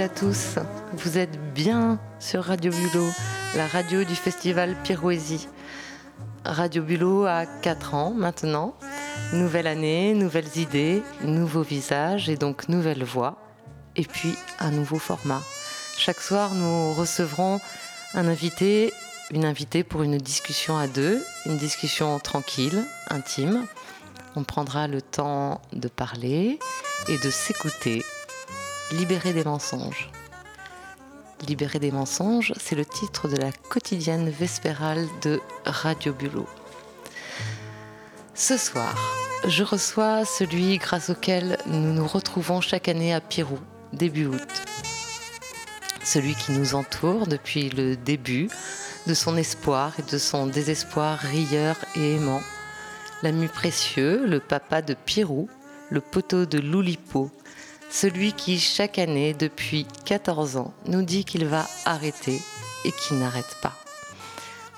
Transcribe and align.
à 0.00 0.08
tous. 0.08 0.54
Vous 0.92 1.18
êtes 1.18 1.52
bien 1.54 1.98
sur 2.20 2.44
Radio 2.44 2.70
Bulot, 2.70 3.10
la 3.56 3.66
radio 3.66 4.04
du 4.04 4.14
festival 4.14 4.76
Pirouésie. 4.84 5.48
Radio 6.44 6.84
Bulot 6.84 7.26
a 7.26 7.46
4 7.46 7.94
ans 7.94 8.12
maintenant. 8.12 8.76
Nouvelle 9.32 9.66
année, 9.66 10.14
nouvelles 10.14 10.56
idées, 10.56 11.02
nouveaux 11.24 11.62
visages 11.62 12.28
et 12.28 12.36
donc 12.36 12.68
nouvelles 12.68 13.02
voix. 13.02 13.38
Et 13.96 14.04
puis 14.04 14.34
un 14.60 14.70
nouveau 14.70 15.00
format. 15.00 15.42
Chaque 15.96 16.20
soir, 16.20 16.54
nous 16.54 16.92
recevrons 16.92 17.58
un 18.14 18.28
invité, 18.28 18.92
une 19.32 19.44
invitée 19.44 19.82
pour 19.82 20.04
une 20.04 20.18
discussion 20.18 20.78
à 20.78 20.86
deux, 20.86 21.20
une 21.44 21.56
discussion 21.56 22.20
tranquille, 22.20 22.84
intime. 23.10 23.66
On 24.36 24.44
prendra 24.44 24.86
le 24.86 25.02
temps 25.02 25.60
de 25.72 25.88
parler 25.88 26.60
et 27.08 27.18
de 27.18 27.30
s'écouter 27.30 28.04
Libérer 28.90 29.34
des 29.34 29.44
mensonges. 29.44 30.10
Libérer 31.46 31.78
des 31.78 31.90
mensonges, 31.90 32.54
c'est 32.58 32.74
le 32.74 32.86
titre 32.86 33.28
de 33.28 33.36
la 33.36 33.52
quotidienne 33.52 34.30
vespérale 34.30 35.06
de 35.20 35.40
Radio 35.66 36.14
Bulot. 36.14 36.48
Ce 38.34 38.56
soir, 38.56 38.96
je 39.46 39.62
reçois 39.62 40.24
celui 40.24 40.78
grâce 40.78 41.10
auquel 41.10 41.58
nous 41.66 41.92
nous 41.92 42.06
retrouvons 42.06 42.62
chaque 42.62 42.88
année 42.88 43.12
à 43.12 43.20
Pirou, 43.20 43.58
début 43.92 44.24
août. 44.24 44.64
Celui 46.02 46.34
qui 46.34 46.52
nous 46.52 46.74
entoure 46.74 47.26
depuis 47.26 47.68
le 47.68 47.94
début 47.94 48.48
de 49.06 49.12
son 49.12 49.36
espoir 49.36 49.92
et 49.98 50.10
de 50.10 50.16
son 50.16 50.46
désespoir 50.46 51.18
rieur 51.18 51.76
et 51.94 52.14
aimant. 52.14 52.40
L'ami 53.22 53.48
précieux, 53.48 54.24
le 54.24 54.40
papa 54.40 54.80
de 54.80 54.94
Pirou, 54.94 55.50
le 55.90 56.00
poteau 56.00 56.46
de 56.46 56.58
Loulipo, 56.58 57.30
celui 57.90 58.32
qui, 58.32 58.58
chaque 58.58 58.98
année, 58.98 59.34
depuis 59.34 59.86
14 60.04 60.56
ans, 60.56 60.74
nous 60.86 61.02
dit 61.02 61.24
qu'il 61.24 61.46
va 61.46 61.66
arrêter 61.84 62.40
et 62.84 62.92
qui 62.92 63.14
n'arrête 63.14 63.56
pas. 63.62 63.74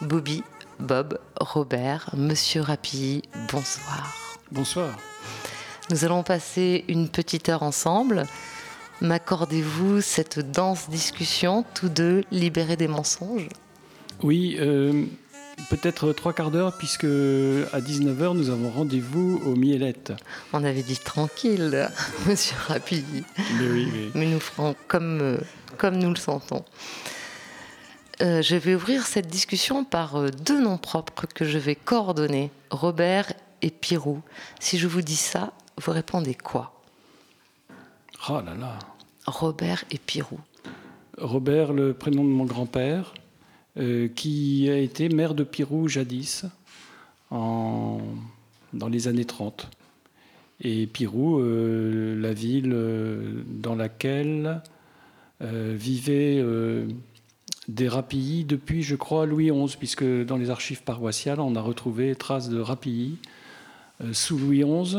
Bobby, 0.01 0.43
Bob, 0.79 1.19
Robert, 1.39 2.11
Monsieur 2.17 2.63
Rapilly, 2.63 3.23
bonsoir. 3.53 4.39
Bonsoir. 4.51 4.97
Nous 5.91 6.05
allons 6.05 6.23
passer 6.23 6.85
une 6.89 7.09
petite 7.09 7.49
heure 7.49 7.63
ensemble. 7.63 8.27
M'accordez-vous 9.01 10.01
cette 10.01 10.39
dense 10.39 10.89
discussion, 10.89 11.65
tous 11.75 11.89
deux 11.89 12.25
libérés 12.31 12.77
des 12.77 12.89
mensonges? 12.89 13.49
Oui, 14.23 14.57
euh, 14.61 15.05
peut-être 15.69 16.13
trois 16.13 16.33
quarts 16.33 16.51
d'heure, 16.51 16.77
puisque 16.77 17.05
à 17.05 17.81
19h, 17.81 18.37
nous 18.37 18.51
avons 18.51 18.71
rendez-vous 18.71 19.41
aux 19.45 19.55
Mielettes. 19.55 20.13
On 20.53 20.65
avait 20.65 20.83
dit 20.83 20.97
tranquille, 20.97 21.89
monsieur 22.27 22.57
Rapilly. 22.69 23.25
Mais 23.59 23.69
oui, 23.69 23.89
oui. 23.93 24.11
Mais 24.15 24.27
nous 24.27 24.41
ferons 24.41 24.75
comme, 24.89 25.21
euh, 25.21 25.39
comme 25.77 25.97
nous 25.97 26.11
le 26.11 26.17
sentons. 26.17 26.65
Euh, 28.23 28.43
je 28.43 28.57
vais 28.57 28.75
ouvrir 28.75 29.07
cette 29.07 29.29
discussion 29.29 29.85
par 29.85 30.17
euh, 30.17 30.31
deux 30.31 30.61
noms 30.61 30.79
propres 30.79 31.27
que 31.27 31.45
je 31.45 31.59
vais 31.59 31.75
coordonner, 31.75 32.51
Robert 32.71 33.33
et 33.63 33.71
Pirou. 33.71 34.21
Si 34.59 34.79
je 34.79 34.87
vous 34.87 35.01
dis 35.01 35.17
ça, 35.17 35.53
vous 35.83 35.93
répondez 35.93 36.35
quoi? 36.35 36.81
Oh 38.29 38.41
là 38.45 38.55
là. 38.55 38.79
Robert 39.27 39.85
et 39.91 39.99
Pirou. 39.99 40.39
Robert, 41.19 41.73
le 41.73 41.95
prénom 41.95 42.25
de 42.25 42.29
mon 42.29 42.45
grand-père, 42.45 43.15
euh, 43.79 44.09
qui 44.09 44.69
a 44.69 44.77
été 44.77 45.09
maire 45.09 45.35
de 45.35 45.45
Pirou 45.45 45.87
jadis, 45.87 46.45
dans 47.31 48.01
les 48.91 49.07
années 49.07 49.25
30. 49.25 49.71
Et 50.63 50.89
Pirou, 50.89 51.39
euh, 51.39 52.21
la 52.21 52.33
ville 52.33 52.73
euh, 52.73 53.45
dans 53.47 53.77
laquelle 53.77 54.61
vivaient 55.41 56.45
des 57.67 57.89
rapillis 57.89 58.45
depuis, 58.45 58.83
je 58.83 58.95
crois, 58.95 59.25
Louis 59.25 59.51
XI, 59.51 59.75
puisque 59.79 60.05
dans 60.05 60.37
les 60.37 60.51
archives 60.51 60.83
paroissiales, 60.83 61.41
on 61.41 61.57
a 61.57 61.63
retrouvé 61.63 62.15
traces 62.15 62.51
de 62.51 62.61
rapillis 62.61 63.17
sous 64.13 64.37
Louis 64.37 64.63
XI, 64.63 64.99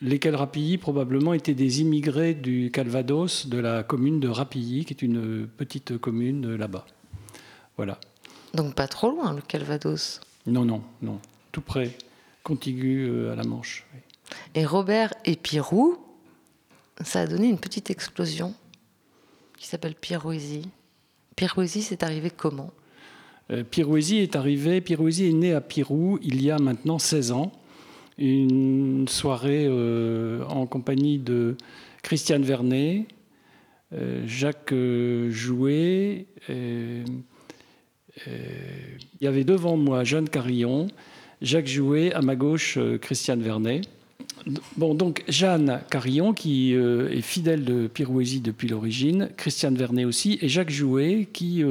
lesquels 0.00 0.34
rapillis 0.34 0.78
probablement 0.78 1.34
étaient 1.34 1.52
des 1.52 1.82
immigrés 1.82 2.32
du 2.32 2.70
Calvados, 2.70 3.46
de 3.48 3.58
la 3.58 3.82
commune 3.82 4.18
de 4.18 4.28
Rapilly, 4.28 4.86
qui 4.86 4.94
est 4.94 5.02
une 5.02 5.46
petite 5.46 5.98
commune 5.98 6.54
là-bas. 6.54 6.86
Voilà. 7.76 7.98
Donc 8.54 8.74
pas 8.74 8.88
trop 8.88 9.10
loin, 9.10 9.32
le 9.32 9.40
Calvados. 9.40 10.20
Non, 10.46 10.64
non, 10.64 10.82
non. 11.00 11.18
Tout 11.52 11.60
près, 11.60 11.96
contigu 12.42 13.06
euh, 13.08 13.32
à 13.32 13.36
la 13.36 13.44
Manche. 13.44 13.86
oui. 13.94 14.00
Et 14.54 14.64
Robert 14.66 15.12
et 15.24 15.36
Pirou, 15.36 15.98
ça 17.02 17.22
a 17.22 17.26
donné 17.26 17.48
une 17.48 17.58
petite 17.58 17.90
explosion 17.90 18.54
qui 19.58 19.66
s'appelle 19.66 19.94
Pirouésie. 19.94 20.68
Pirouésie, 21.36 21.82
c'est 21.82 22.02
arrivé 22.02 22.30
comment? 22.30 22.70
Euh, 23.50 23.64
Pirouésie 23.64 24.18
est 24.18 24.36
arrivé, 24.36 24.80
Pirouésie 24.80 25.28
est 25.28 25.32
né 25.32 25.52
à 25.52 25.60
Pirou 25.60 26.18
il 26.22 26.42
y 26.42 26.50
a 26.50 26.58
maintenant 26.58 26.98
16 26.98 27.32
ans. 27.32 27.52
Une 28.18 29.08
soirée 29.08 29.66
euh, 29.68 30.44
en 30.46 30.66
compagnie 30.66 31.18
de 31.18 31.56
Christiane 32.02 32.42
Vernet, 32.42 33.06
euh, 33.92 34.22
Jacques 34.26 34.74
Jouet. 35.30 36.26
Euh, 38.28 38.30
il 39.20 39.24
y 39.24 39.26
avait 39.26 39.44
devant 39.44 39.76
moi 39.76 40.04
Jeanne 40.04 40.28
Carillon, 40.28 40.88
Jacques 41.40 41.66
Jouet, 41.66 42.12
à 42.12 42.22
ma 42.22 42.36
gauche 42.36 42.76
euh, 42.78 42.98
Christiane 42.98 43.42
Vernet. 43.42 43.82
Bon, 44.76 44.94
donc 44.94 45.24
Jeanne 45.28 45.80
Carillon, 45.90 46.32
qui 46.32 46.74
euh, 46.74 47.10
est 47.10 47.22
fidèle 47.22 47.64
de 47.64 47.86
Pirouésie 47.86 48.40
depuis 48.40 48.68
l'origine, 48.68 49.30
Christiane 49.36 49.76
Vernet 49.76 50.04
aussi, 50.04 50.38
et 50.42 50.48
Jacques 50.48 50.70
Jouet, 50.70 51.28
qui 51.32 51.64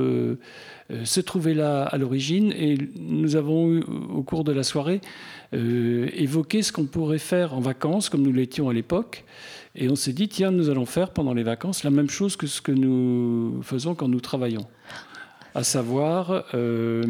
se 1.04 1.22
trouvait 1.22 1.54
là 1.54 1.84
à 1.84 1.98
l'origine. 1.98 2.54
Et 2.54 2.78
nous 2.98 3.36
avons 3.36 3.72
eu, 3.74 3.84
au 4.14 4.24
cours 4.24 4.44
de 4.44 4.54
la 4.54 4.64
soirée, 4.64 5.02
évoqué 5.54 6.62
ce 6.62 6.72
qu'on 6.72 6.86
pourrait 6.86 7.18
faire 7.18 7.54
en 7.54 7.60
vacances, 7.60 8.10
comme 8.10 8.22
nous 8.22 8.32
l'étions 8.32 8.70
à 8.70 8.74
l'époque. 8.74 9.26
Et 9.76 9.90
on 9.90 9.96
s'est 9.96 10.14
dit, 10.14 10.30
tiens, 10.30 10.52
nous 10.52 10.70
allons 10.70 10.86
faire 10.86 11.12
pendant 11.12 11.34
les 11.34 11.44
vacances 11.44 11.84
la 11.84 11.92
même 11.92 12.10
chose 12.10 12.38
que 12.38 12.48
ce 12.48 12.62
que 12.62 12.72
nous 12.72 13.62
faisons 13.64 13.96
quand 13.96 14.08
nous 14.08 14.22
travaillons. 14.22 14.68
À 15.54 15.64
savoir 15.64 16.46
euh, 16.54 17.04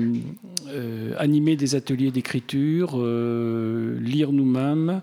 euh, 0.69 1.13
animer 1.17 1.55
des 1.55 1.75
ateliers 1.75 2.09
d'écriture, 2.11 2.93
euh, 2.95 3.99
lire 3.99 4.31
nous-mêmes, 4.31 5.01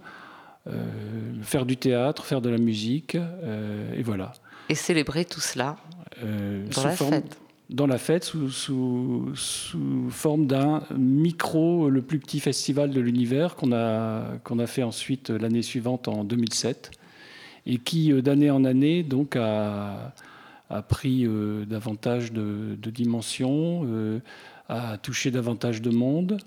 faire 1.42 1.64
du 1.64 1.76
théâtre, 1.78 2.26
faire 2.26 2.42
de 2.42 2.50
la 2.50 2.58
musique, 2.58 3.16
et 3.96 4.02
voilà. 4.02 4.32
Et 4.68 4.74
célébrer 4.74 5.24
tout 5.24 5.40
cela 5.40 5.76
dans 6.20 6.82
la 6.84 6.90
forme- 6.90 7.10
fête. 7.14 7.38
dans 7.70 7.86
la 7.86 7.96
fête 7.96 8.24
sous, 8.24 8.50
sous- 8.50 9.30
sous 9.34 10.10
forme 10.10 10.46
d'un 10.46 10.82
micro, 10.94 11.88
le 11.88 12.02
plus 12.02 12.18
petit 12.18 12.38
festival 12.40 12.90
de 12.90 13.00
l'univers 13.00 13.54
qu'on 13.56 13.72
a, 13.72 14.24
qu'on 14.44 14.58
a 14.58 14.66
fait 14.66 14.82
ensuite 14.82 15.30
l'année 15.30 15.62
suivante 15.62 16.06
en 16.06 16.22
2007 16.22 16.90
et 17.64 17.78
qui 17.78 18.12
d'année 18.20 18.50
en 18.50 18.64
année 18.66 19.02
donc 19.02 19.36
a, 19.36 20.12
a 20.70 20.82
pris 20.82 21.24
euh, 21.24 21.64
davantage 21.64 22.32
de, 22.32 22.76
dimensions, 22.90 23.82
euh, 23.86 24.20
a 24.68 24.98
touché 24.98 25.30
davantage 25.30 25.82
de 25.82 25.90
monde. 25.90 26.38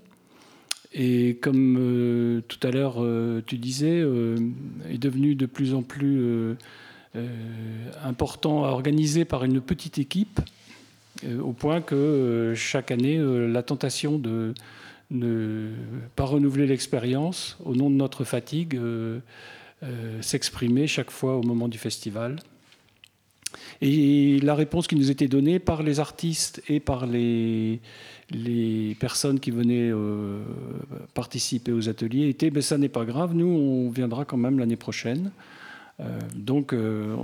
Et 0.94 1.38
comme 1.42 1.78
euh, 1.80 2.42
tout 2.48 2.60
à 2.68 2.72
l'heure 2.72 3.04
tu 3.46 3.58
disais, 3.58 4.04
est 4.90 4.98
devenu 4.98 5.36
de 5.36 5.46
plus 5.46 5.74
en 5.74 5.84
plus 5.84 6.58
important 8.04 8.66
à 8.66 8.70
organiser 8.70 9.26
par 9.26 9.44
une 9.44 9.62
petite 9.62 10.00
équipe, 10.00 10.40
au 11.42 11.54
point 11.54 11.82
que 11.82 12.54
chaque 12.56 12.92
année, 12.92 13.20
la 13.20 13.64
tentation 13.64 14.18
de 14.18 14.54
ne 15.12 15.70
pas 16.16 16.24
renouveler 16.24 16.68
l'expérience 16.68 17.58
au 17.64 17.76
nom 17.76 17.90
de 17.90 17.96
notre 17.96 18.24
fatigue 18.24 18.80
s'exprimait 20.22 20.88
chaque 20.88 21.12
fois 21.12 21.38
au 21.38 21.44
moment 21.44 21.68
du 21.68 21.78
festival. 21.78 22.38
Et 23.82 24.40
la 24.42 24.56
réponse 24.56 24.88
qui 24.88 24.96
nous 24.96 25.12
était 25.12 25.28
donnée 25.28 25.60
par 25.60 25.84
les 25.84 26.00
artistes 26.00 26.62
et 26.70 26.80
par 26.80 27.06
les, 27.06 27.80
personnes 29.00 29.40
qui 29.40 29.52
venaient 29.52 29.92
euh, 29.92 30.42
participer 31.14 31.72
aux 31.72 31.90
ateliers 31.90 32.30
était 32.30 32.50
ben, 32.50 32.62
ça 32.62 32.78
n'est 32.78 32.90
pas 32.90 33.06
grave, 33.06 33.34
nous 33.34 33.48
on 33.48 33.90
viendra 33.90 34.26
quand 34.26 34.38
même 34.38 34.60
l'année 34.60 34.76
prochaine. 34.78 35.32
Euh, 36.02 36.20
donc, 36.36 36.74
euh, 36.74 37.16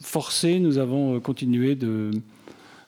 forcés, 0.00 0.58
nous 0.60 0.78
avons 0.78 1.16
euh, 1.16 1.20
continué 1.20 1.76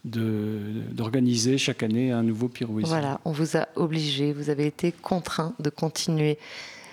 d'organiser 0.04 1.58
chaque 1.58 1.82
année 1.82 2.12
un 2.12 2.22
nouveau 2.22 2.48
Pirouésie. 2.48 2.88
Voilà, 2.88 3.20
on 3.24 3.32
vous 3.32 3.56
a 3.56 3.68
obligé, 3.76 4.32
vous 4.32 4.50
avez 4.50 4.66
été 4.66 4.92
contraint 4.92 5.54
de 5.58 5.70
continuer. 5.70 6.38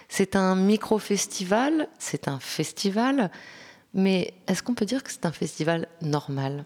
C'est 0.07 0.35
un 0.35 0.55
micro-festival, 0.55 1.87
c'est 1.99 2.27
un 2.27 2.39
festival, 2.39 3.29
mais 3.93 4.33
est-ce 4.47 4.63
qu'on 4.63 4.73
peut 4.73 4.85
dire 4.85 5.03
que 5.03 5.11
c'est 5.11 5.25
un 5.25 5.31
festival 5.31 5.87
normal? 6.01 6.65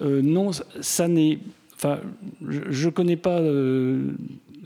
Euh, 0.00 0.22
non, 0.22 0.50
ça- 0.80 1.08
n'est. 1.08 1.38
Enfin, 1.74 2.00
je 2.46 2.86
ne 2.86 2.90
connais 2.90 3.16
pas 3.16 3.38
euh, 3.40 4.10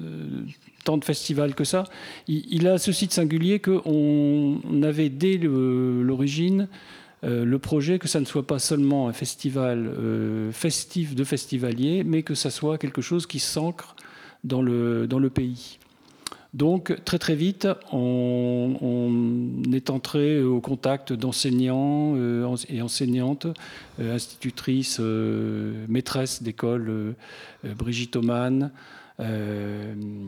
euh, 0.00 0.42
tant 0.84 0.96
de 0.96 1.04
festivals 1.04 1.54
que 1.54 1.64
ça. 1.64 1.84
Il, 2.26 2.66
a 2.66 2.78
ceci 2.78 3.06
de 3.06 3.12
singulier 3.12 3.58
qu'on 3.58 4.60
on 4.64 4.82
avait 4.82 5.10
dès 5.10 5.36
l'origine 5.36 6.68
le 7.22 7.56
projet 7.58 8.00
que 8.00 8.08
ça 8.08 8.18
ne 8.18 8.24
soit 8.24 8.46
pas 8.46 8.58
seulement 8.58 9.08
un 9.08 9.12
festival 9.12 9.90
festif 10.52 11.14
de 11.14 11.22
festivaliers, 11.22 12.02
mais 12.02 12.22
que 12.22 12.34
ça 12.34 12.50
soit 12.50 12.78
quelque 12.78 13.02
chose 13.02 13.26
qui 13.26 13.38
s'ancre 13.38 13.94
dans 14.42 14.62
le, 14.62 15.06
dans 15.06 15.20
le 15.20 15.30
pays. 15.30 15.78
Donc 16.54 16.94
très 17.06 17.18
très 17.18 17.34
vite, 17.34 17.66
on, 17.92 19.62
est 19.72 19.88
entré 19.88 20.42
au 20.42 20.60
contact 20.60 21.14
d'enseignants 21.14 22.12
euh, 22.16 22.56
et 22.68 22.82
enseignantes, 22.82 23.46
euh, 23.98 24.14
institutrices, 24.14 24.98
euh, 25.00 25.86
maîtresses 25.88 26.42
d'école, 26.42 27.14
Brigitte 27.64 28.16
Oman, 28.16 28.70
les 29.18 30.26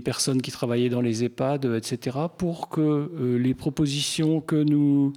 personnes 0.00 0.42
qui 0.42 0.50
travaillaient 0.50 0.88
dans 0.88 1.02
les 1.02 1.22
EHPAD, 1.22 1.66
etc., 1.66 2.16
pour 2.36 2.68
que 2.68 3.38
les 3.38 3.54
propositions 3.54 4.40
que 4.40 4.56
nous 4.56 5.12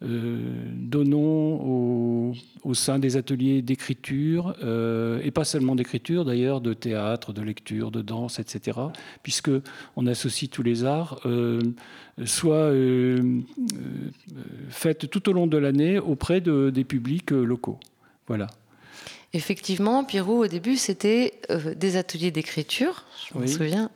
donnons 0.00 2.34
au, 2.62 2.74
sein 2.74 2.98
des 2.98 3.16
ateliers 3.16 3.62
d'écriture, 3.62 4.54
euh, 4.62 5.20
et 5.24 5.30
pas 5.30 5.44
seulement 5.44 5.74
d'écriture 5.74 6.24
d'ailleurs, 6.24 6.60
de 6.60 6.72
théâtre, 6.72 7.32
de 7.32 7.42
lecture, 7.42 7.90
de 7.90 8.02
danse, 8.02 8.38
etc., 8.38 8.78
puisque 9.22 9.50
on 9.96 10.06
associe 10.06 10.50
tous 10.50 10.62
les 10.62 10.84
arts, 10.84 11.20
euh, 11.26 11.60
soit 12.24 12.72
faites 14.68 15.10
tout 15.10 15.28
au 15.28 15.32
long 15.32 15.46
de 15.46 15.56
l'année 15.56 15.98
auprès 15.98 16.40
de, 16.40 16.70
des 16.70 16.84
publics 16.84 17.30
locaux. 17.30 17.78
Voilà. 18.26 18.48
Effectivement, 19.34 20.04
Pierrot, 20.04 20.44
au 20.44 20.46
début, 20.46 20.76
c'était 20.76 21.40
des 21.76 21.96
ateliers 21.96 22.30
d'écriture, 22.30 23.04
je 23.30 23.38
me 23.38 23.46
souviens 23.46 23.90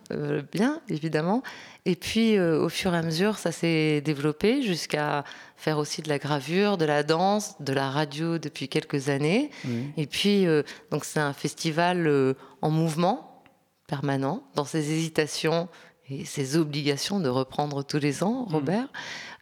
bien, 0.52 0.82
évidemment. 0.90 1.43
Et 1.87 1.96
puis, 1.96 2.38
au 2.38 2.69
fur 2.69 2.94
et 2.94 2.99
à 2.99 3.02
mesure, 3.02 3.38
ça 3.38 3.50
s'est 3.50 4.02
développé 4.02 4.61
jusqu'à 4.61 5.25
faire 5.62 5.79
aussi 5.79 6.02
de 6.02 6.08
la 6.08 6.19
gravure, 6.19 6.76
de 6.76 6.84
la 6.84 7.05
danse, 7.05 7.55
de 7.61 7.73
la 7.73 7.88
radio 7.88 8.38
depuis 8.38 8.69
quelques 8.69 9.08
années. 9.11 9.50
Et 9.96 10.08
puis, 10.08 10.44
euh, 10.44 10.64
donc 10.90 11.05
c'est 11.05 11.20
un 11.20 11.32
festival 11.32 12.08
euh, 12.08 12.34
en 12.62 12.70
mouvement 12.70 13.44
permanent, 13.87 14.43
dans 14.56 14.64
ses 14.64 14.90
hésitations 14.90 15.69
et 16.11 16.25
ses 16.25 16.56
obligations 16.56 17.20
de 17.20 17.29
reprendre 17.29 17.84
tous 17.84 18.00
les 18.00 18.25
ans, 18.25 18.46
mm. 18.49 18.52
Robert. 18.52 18.88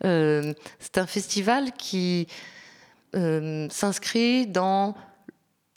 Euh, 0.04 0.52
c'est 0.78 0.98
un 0.98 1.06
festival 1.06 1.72
qui 1.72 2.28
s'inscrit 3.12 4.46
dans 4.46 4.94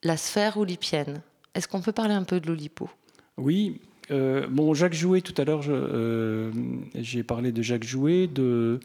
la 0.04 0.18
sphère 0.18 0.58
oulipienne. 0.58 1.22
Est-ce 1.56 1.68
qu'on 1.68 1.82
peut 1.82 1.92
parler 1.92 2.14
un 2.14 2.24
peu 2.24 2.40
de 2.40 2.48
l'Oulipo 2.48 2.90
Oui. 3.38 3.80
bon, 4.10 4.74
Jacques 4.74 4.94
Jouet, 4.94 5.22
tout 5.22 5.34
à 5.42 5.46
l'heure, 5.46 5.64
j'ai 6.96 7.24
parlé 7.24 7.52
de 7.52 7.62
Jacques 7.62 7.86
Jouet, 7.86 8.28
de 8.28 8.80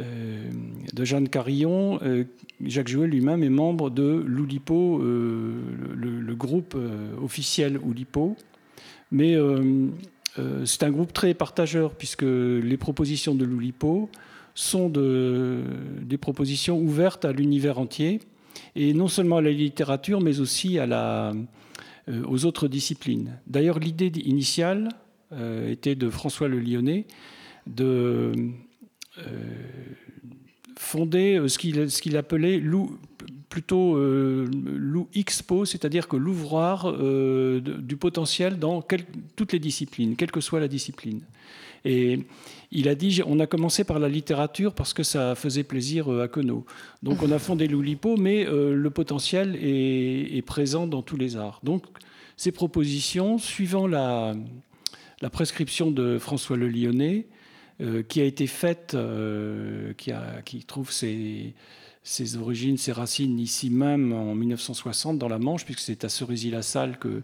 euh, 0.00 0.50
Jeanne 1.02 1.28
Carillon, 1.28 1.98
euh, 2.02 2.24
Jacques 2.64 2.88
Jouet 2.88 3.06
lui-même 3.06 3.42
est 3.42 3.50
membre 3.50 3.90
de 3.90 4.22
l'Oulipo, 4.26 5.00
euh, 5.00 5.54
le, 5.94 6.34
groupe 6.34 6.76
officiel 7.22 7.78
Oulipo. 7.78 8.36
Mais 9.10 9.36
c'est 10.64 10.84
un 10.84 10.90
groupe 10.90 11.12
très 11.12 11.34
partageur, 11.34 11.94
puisque 11.94 12.22
les 12.22 12.76
propositions 12.78 13.34
de 13.34 13.44
l'Oulipo 13.44 14.08
sont 14.54 14.88
des 14.88 16.18
propositions 16.18 16.78
ouvertes 16.78 17.24
à 17.24 17.32
l'univers 17.32 17.78
entier, 17.78 18.20
et 18.76 18.94
non 18.94 19.08
seulement 19.08 19.38
à 19.38 19.42
la 19.42 19.50
littérature, 19.50 20.20
mais 20.20 20.40
aussi 20.40 20.78
aux 22.08 22.44
autres 22.44 22.68
disciplines. 22.68 23.38
D'ailleurs, 23.46 23.78
l'idée 23.78 24.12
initiale 24.24 24.88
était 25.68 25.94
de 25.94 26.10
François 26.10 26.48
Le 26.48 26.58
Lyonnais 26.58 27.06
de 27.66 28.32
euh, 29.18 29.22
fondé 30.76 31.36
euh, 31.36 31.48
ce 31.48 31.58
qu'il 31.58 32.16
appelait 32.16 32.62
plutôt 33.48 33.96
euh, 33.96 34.48
l'Expo, 35.14 35.64
c'est-à-dire 35.64 36.08
que 36.08 36.16
l'ouvroir 36.16 36.92
du 36.92 37.96
potentiel 37.96 38.58
dans 38.58 38.82
toutes 39.36 39.52
les 39.52 39.58
disciplines, 39.58 40.16
quelle 40.16 40.30
que 40.30 40.40
soit 40.40 40.60
la 40.60 40.68
discipline. 40.68 41.20
Et 41.84 42.20
il 42.70 42.88
a 42.88 42.94
dit, 42.94 43.20
on 43.26 43.40
a 43.40 43.46
commencé 43.46 43.84
par 43.84 43.98
la 43.98 44.08
littérature 44.08 44.74
parce 44.74 44.92
que 44.92 45.02
ça 45.02 45.34
faisait 45.34 45.64
plaisir 45.64 46.10
à 46.20 46.28
Queneau. 46.28 46.64
Donc 47.02 47.22
on 47.22 47.32
a 47.32 47.38
fondé 47.38 47.66
l'Oulipo, 47.66 48.16
mais 48.16 48.44
le 48.44 48.90
potentiel 48.90 49.56
est, 49.60 50.44
présent 50.46 50.86
dans 50.86 51.02
tous 51.02 51.16
les 51.16 51.36
arts. 51.36 51.60
Donc 51.62 51.84
ces 52.40 52.52
propositions, 52.52 53.36
suivant 53.36 53.86
la, 53.86 54.34
prescription 55.30 55.90
de 55.90 56.18
François 56.18 56.56
Le 56.56 56.68
Lyonnais, 56.70 57.26
euh, 57.82 58.02
qui 58.02 58.20
a 58.22 58.24
été 58.24 58.46
faite, 58.46 58.94
euh, 58.94 59.92
qui, 59.94 60.64
trouve 60.64 60.90
ses, 60.90 61.54
origines, 62.40 62.78
ses 62.78 62.92
racines 62.92 63.38
ici 63.38 63.68
même 63.68 64.14
en 64.14 64.34
1960 64.34 65.18
dans 65.18 65.28
la 65.28 65.38
Manche, 65.38 65.66
puisque 65.66 65.80
c'est 65.80 66.02
à 66.02 66.08
Cerisy-la-Salle 66.08 66.98
que, 66.98 67.22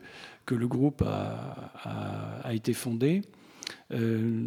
le 0.54 0.68
groupe 0.68 1.02
a 1.02 2.54
été 2.54 2.74
fondé. 2.74 3.22
Euh, 3.92 4.42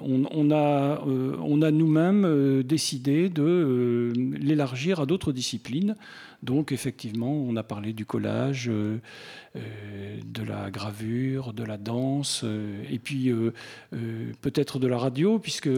on, 0.00 0.50
a, 0.50 1.04
euh, 1.06 1.36
on, 1.42 1.62
a, 1.62 1.70
nous-mêmes 1.70 2.24
euh, 2.24 2.62
décidé 2.62 3.28
de 3.28 4.12
l'élargir 4.16 5.00
à 5.00 5.06
d'autres 5.06 5.32
disciplines. 5.32 5.96
Donc 6.42 6.70
effectivement, 6.70 7.32
on 7.32 7.56
a 7.56 7.62
parlé 7.62 7.92
du 7.92 8.04
collage, 8.04 8.70
de 9.54 10.42
la 10.46 10.70
gravure, 10.70 11.54
de 11.54 11.64
la 11.64 11.76
danse, 11.78 12.44
et 12.90 12.98
puis 12.98 13.32
peut-être 14.42 14.78
de 14.78 14.86
la 14.86 14.98
radio, 14.98 15.38
puisque 15.38 15.70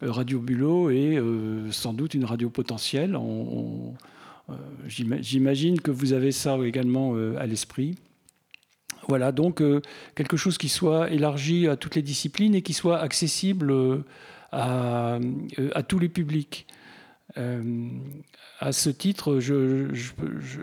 Radio 0.00 0.38
Bulot 0.38 0.90
est 0.90 1.20
sans 1.72 1.92
doute 1.92 2.14
une 2.14 2.24
radio 2.24 2.48
potentielle. 2.48 3.18
J'imagine 4.86 5.80
que 5.80 5.90
vous 5.90 6.12
avez 6.12 6.32
ça 6.32 6.56
également 6.64 7.16
à 7.36 7.46
l'esprit. 7.46 7.96
Voilà, 9.08 9.32
donc 9.32 9.62
euh, 9.62 9.80
quelque 10.14 10.36
chose 10.36 10.58
qui 10.58 10.68
soit 10.68 11.10
élargi 11.10 11.66
à 11.66 11.76
toutes 11.76 11.94
les 11.94 12.02
disciplines 12.02 12.54
et 12.54 12.60
qui 12.60 12.74
soit 12.74 12.98
accessible 12.98 13.70
euh, 13.70 14.04
à, 14.52 15.18
à, 15.74 15.82
tous 15.82 15.98
les 15.98 16.10
publics. 16.10 16.66
Euh, 17.38 17.88
à 18.60 18.72
ce 18.72 18.90
titre, 18.90 19.40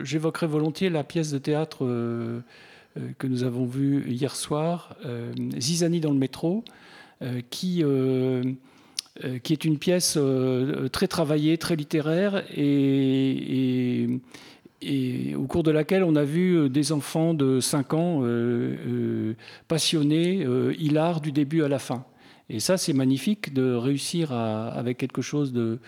j'évoquerai 0.04 0.46
volontiers 0.46 0.92
la 0.92 1.04
pièce 1.04 1.32
de 1.32 1.40
théâtre 1.40 1.80
que 3.18 3.28
nous 3.28 3.44
avons 3.44 3.66
vue 3.66 4.04
hier 4.08 4.36
soir, 4.36 4.96
Zizani 5.58 6.02
dans 6.02 6.12
le 6.12 6.18
métro, 6.18 6.66
qui, 7.50 7.84
est 7.84 9.66
une 9.66 9.78
pièce 9.78 10.20
très 10.92 11.08
travaillée, 11.08 11.58
très 11.58 11.78
littéraire 11.78 12.44
et 12.54 14.20
et 14.82 15.36
au 15.36 15.46
cours 15.48 15.64
de 15.64 15.72
laquelle 15.72 16.04
on 16.04 16.16
a 16.16 16.24
vu 16.24 16.58
euh, 16.58 16.70
des 16.70 16.92
enfants 16.92 17.34
de 17.34 17.60
5 17.60 17.94
ans 17.94 18.22
euh, 18.22 18.76
euh, 18.88 19.34
passionnés, 19.68 20.46
hilar 20.78 21.22
du 21.22 21.32
début 21.32 21.64
à 21.64 21.68
la 21.68 21.80
fin. 21.80 22.06
Et 22.50 22.60
ça, 22.60 22.78
c'est 22.78 22.94
magnifique 22.94 23.54
de 23.54 23.74
réussir 23.74 24.32
avec 24.32 25.00
quelque 25.00 25.24
chose 25.24 25.52
de, 25.52 25.80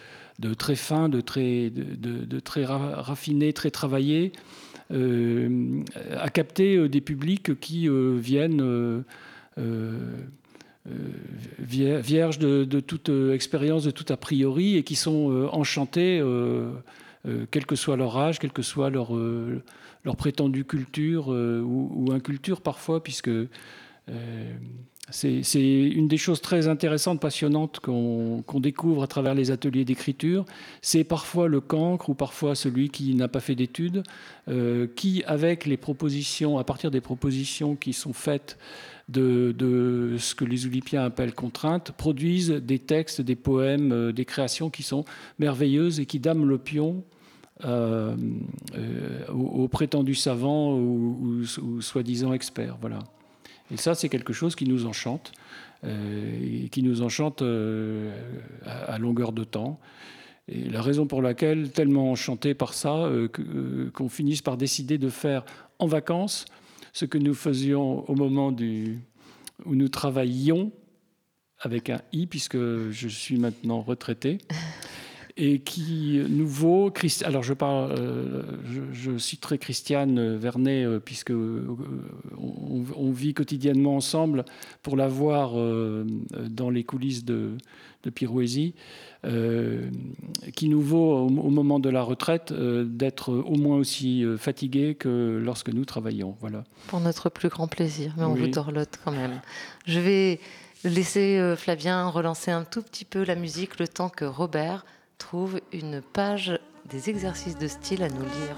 très 0.57 0.75
fin, 0.75 1.07
de 1.07 1.21
très, 1.21 1.69
de, 1.69 2.39
très 2.39 2.65
raffiné, 2.65 3.53
très 3.53 3.69
travaillé, 3.69 4.31
à 4.89 6.29
capter 6.33 6.89
des 6.89 7.01
publics 7.01 7.59
qui 7.59 7.87
viennent 7.87 9.03
vierges 11.59 12.39
de, 12.39 12.79
toute 12.79 13.11
expérience, 13.31 13.83
de 13.83 13.91
tout 13.91 14.11
a 14.11 14.17
priori, 14.17 14.77
et 14.77 14.83
qui 14.83 14.95
sont 14.95 15.47
enchantés 15.51 16.19
euh, 17.27 17.45
quel 17.51 17.65
que 17.65 17.75
soit 17.75 17.97
leur 17.97 18.17
âge, 18.17 18.39
quelle 18.39 18.51
que 18.51 18.61
soit 18.61 18.89
leur, 18.89 19.15
euh, 19.15 19.61
leur 20.05 20.15
prétendue 20.15 20.63
culture 20.63 21.33
euh, 21.33 21.61
ou, 21.61 22.11
inculture 22.11 22.61
parfois, 22.61 23.03
puisque 23.03 23.29
c'est 25.09 25.43
une 25.61 26.07
des 26.07 26.17
choses 26.17 26.41
très 26.41 26.69
intéressantes, 26.69 27.19
passionnantes 27.19 27.81
qu'on 27.81 28.59
découvre 28.61 29.03
à 29.03 29.07
travers 29.07 29.33
les 29.33 29.51
ateliers 29.51 29.83
d'écriture. 29.83 30.45
C'est 30.81 31.03
parfois 31.03 31.49
le 31.49 31.59
cancre 31.59 32.09
ou 32.09 32.13
parfois 32.13 32.55
celui 32.55 32.87
qui 32.87 33.15
n'a 33.15 33.27
pas 33.27 33.41
fait 33.41 33.55
d'études, 33.55 34.03
qui, 34.95 35.23
avec 35.25 35.65
les 35.65 35.75
propositions, 35.75 36.57
à 36.57 36.63
partir 36.63 36.89
des 36.89 37.01
propositions 37.01 37.75
qui 37.75 37.91
sont 37.91 38.13
faites 38.13 38.57
de, 39.09 39.53
de 39.57 40.15
ce 40.17 40.35
que 40.35 40.45
les 40.45 40.65
Oulipiens 40.65 41.03
appellent 41.03 41.35
contraintes, 41.35 41.91
produisent 41.91 42.51
des 42.51 42.79
textes, 42.79 43.19
des 43.19 43.35
poèmes, 43.35 44.13
des 44.13 44.25
créations 44.25 44.69
qui 44.69 44.83
sont 44.83 45.03
merveilleuses 45.37 45.99
et 45.99 46.05
qui 46.05 46.19
dament 46.19 46.45
le 46.45 46.57
pion 46.57 47.03
euh, 47.65 48.15
euh, 48.75 49.27
aux, 49.29 49.67
prétendus 49.67 50.15
savants 50.15 50.77
ou, 50.77 51.43
soi-disant 51.81 52.33
experts. 52.33 52.77
Voilà. 52.79 52.99
Et 53.71 53.77
ça, 53.77 53.95
c'est 53.95 54.09
quelque 54.09 54.31
chose 54.31 54.55
qui 54.55 54.65
nous 54.65 54.85
enchante, 54.85 55.31
euh, 55.83 56.65
et 56.65 56.69
qui 56.69 56.83
nous 56.83 57.01
enchante 57.01 57.41
à, 58.65 58.97
longueur 58.99 59.31
de 59.31 59.43
temps. 59.43 59.79
Et 60.47 60.69
la 60.69 60.81
raison 60.81 61.07
pour 61.07 61.21
laquelle, 61.21 61.71
tellement 61.71 62.11
enchanté 62.11 62.53
par 62.53 62.73
ça, 62.73 63.09
qu'on 63.93 64.09
finisse 64.09 64.41
par 64.41 64.55
décider 64.55 64.97
de 64.97 65.09
faire 65.09 65.43
en 65.79 65.87
vacances 65.87 66.45
ce 66.93 67.05
que 67.05 67.17
nous 67.17 67.33
faisions 67.33 68.09
au 68.09 68.15
moment 68.15 68.51
du, 68.51 68.99
où 69.65 69.75
nous 69.75 69.89
travaillions 69.89 70.71
avec 71.59 71.89
un 71.89 72.01
i, 72.13 72.27
puisque 72.27 72.57
je 72.57 73.07
suis 73.07 73.37
maintenant 73.37 73.81
retraité. 73.81 74.37
Et 75.37 75.59
qui 75.59 76.21
nous 76.29 76.47
vaut. 76.47 76.91
Alors, 77.23 77.43
je, 77.43 77.53
parle, 77.53 77.95
je, 78.91 79.17
citerai 79.17 79.57
Christiane 79.57 80.35
Vernet, 80.35 80.85
puisque 81.05 81.31
on, 81.31 83.11
vit 83.11 83.33
quotidiennement 83.33 83.95
ensemble 83.95 84.45
pour 84.83 84.97
la 84.97 85.07
voir 85.07 85.53
dans 86.49 86.69
les 86.69 86.83
coulisses 86.83 87.23
de, 87.23 87.51
de 88.03 88.09
Pirouésie. 88.09 88.73
Euh, 89.25 89.89
qui 90.55 90.69
nous 90.69 90.81
vaut 90.81 91.25
au, 91.25 91.49
moment 91.49 91.79
de 91.79 91.89
la 91.89 92.03
retraite 92.03 92.51
euh, 92.51 92.85
d'être 92.85 93.33
au 93.33 93.55
moins 93.55 93.77
aussi 93.77 94.23
euh, 94.23 94.37
fatigué 94.37 94.93
que 94.93 95.41
lorsque 95.43 95.69
nous 95.69 95.85
travaillons. 95.85 96.35
Voilà. 96.39 96.63
Pour 96.87 96.99
notre 96.99 97.29
plus 97.29 97.49
grand 97.49 97.67
plaisir, 97.67 98.13
mais 98.15 98.25
on 98.25 98.35
vous 98.35 98.47
dorlote 98.47 98.99
quand 99.03 99.11
même. 99.11 99.41
Je 99.87 99.99
vais 99.99 100.39
laisser 100.83 101.55
Flavien 101.57 102.07
relancer 102.09 102.51
un 102.51 102.63
tout 102.63 102.83
petit 102.83 103.05
peu 103.05 103.25
la 103.25 103.35
musique 103.35 103.79
le 103.79 103.87
temps 103.87 104.09
que 104.09 104.23
Robert 104.23 104.85
trouve 105.17 105.59
une 105.73 106.01
page 106.01 106.59
des 106.85 107.09
exercices 107.09 107.57
de 107.57 107.67
style 107.67 108.03
à 108.03 108.09
nous 108.09 108.23
lire. 108.23 108.57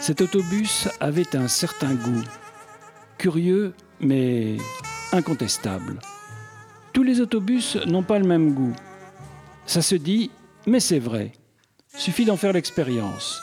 Cet 0.00 0.20
autobus 0.20 0.88
avait 1.00 1.36
un 1.36 1.48
certain 1.48 1.94
goût, 1.94 2.24
curieux 3.18 3.72
mais 4.00 4.58
incontestable. 5.12 5.98
Tous 6.92 7.02
les 7.02 7.20
autobus 7.20 7.76
n'ont 7.86 8.02
pas 8.02 8.18
le 8.18 8.26
même 8.26 8.52
goût. 8.52 8.74
Ça 9.64 9.80
se 9.80 9.94
dit, 9.94 10.30
mais 10.66 10.80
c'est 10.80 10.98
vrai. 10.98 11.32
Suffit 11.96 12.26
d'en 12.26 12.36
faire 12.36 12.52
l'expérience. 12.52 13.40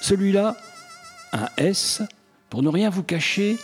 Celui-là, 0.00 0.56
un 1.32 1.48
S, 1.56 2.02
pour 2.50 2.62
ne 2.62 2.68
rien 2.68 2.90
vous 2.90 3.02
cacher, 3.02 3.58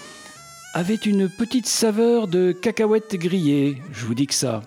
avait 0.74 0.94
une 0.94 1.28
petite 1.28 1.66
saveur 1.66 2.26
de 2.26 2.50
cacahuètes 2.50 3.14
grillées, 3.14 3.80
je 3.92 4.04
vous 4.04 4.14
dis 4.14 4.26
que 4.26 4.34
ça. 4.34 4.62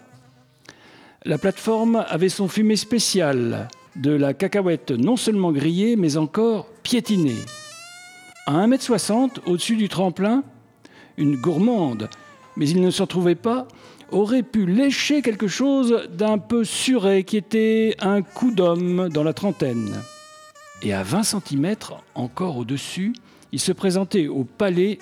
La 1.25 1.37
plateforme 1.37 2.05
avait 2.07 2.29
son 2.29 2.47
fumée 2.47 2.75
spéciale, 2.75 3.67
de 3.95 4.11
la 4.11 4.33
cacahuète 4.33 4.91
non 4.91 5.17
seulement 5.17 5.51
grillée, 5.51 5.95
mais 5.95 6.17
encore 6.17 6.67
piétinée. 6.83 7.41
À 8.45 8.67
1m60, 8.67 9.39
au-dessus 9.45 9.75
du 9.75 9.89
tremplin, 9.89 10.43
une 11.17 11.35
gourmande, 11.35 12.09
mais 12.57 12.69
il 12.69 12.81
ne 12.81 12.91
s'en 12.91 13.07
trouvait 13.07 13.35
pas, 13.35 13.67
aurait 14.11 14.43
pu 14.43 14.65
lécher 14.65 15.21
quelque 15.21 15.47
chose 15.47 16.07
d'un 16.13 16.37
peu 16.37 16.63
suré 16.63 17.23
qui 17.23 17.37
était 17.37 17.95
un 17.99 18.21
coup 18.21 18.51
d'homme 18.51 19.09
dans 19.09 19.23
la 19.23 19.33
trentaine. 19.33 19.99
Et 20.81 20.93
à 20.93 21.03
20 21.03 21.23
cm, 21.23 21.75
encore 22.13 22.57
au-dessus, 22.57 23.13
il 23.51 23.59
se 23.59 23.71
présentait 23.71 24.27
au 24.27 24.43
palais 24.43 24.99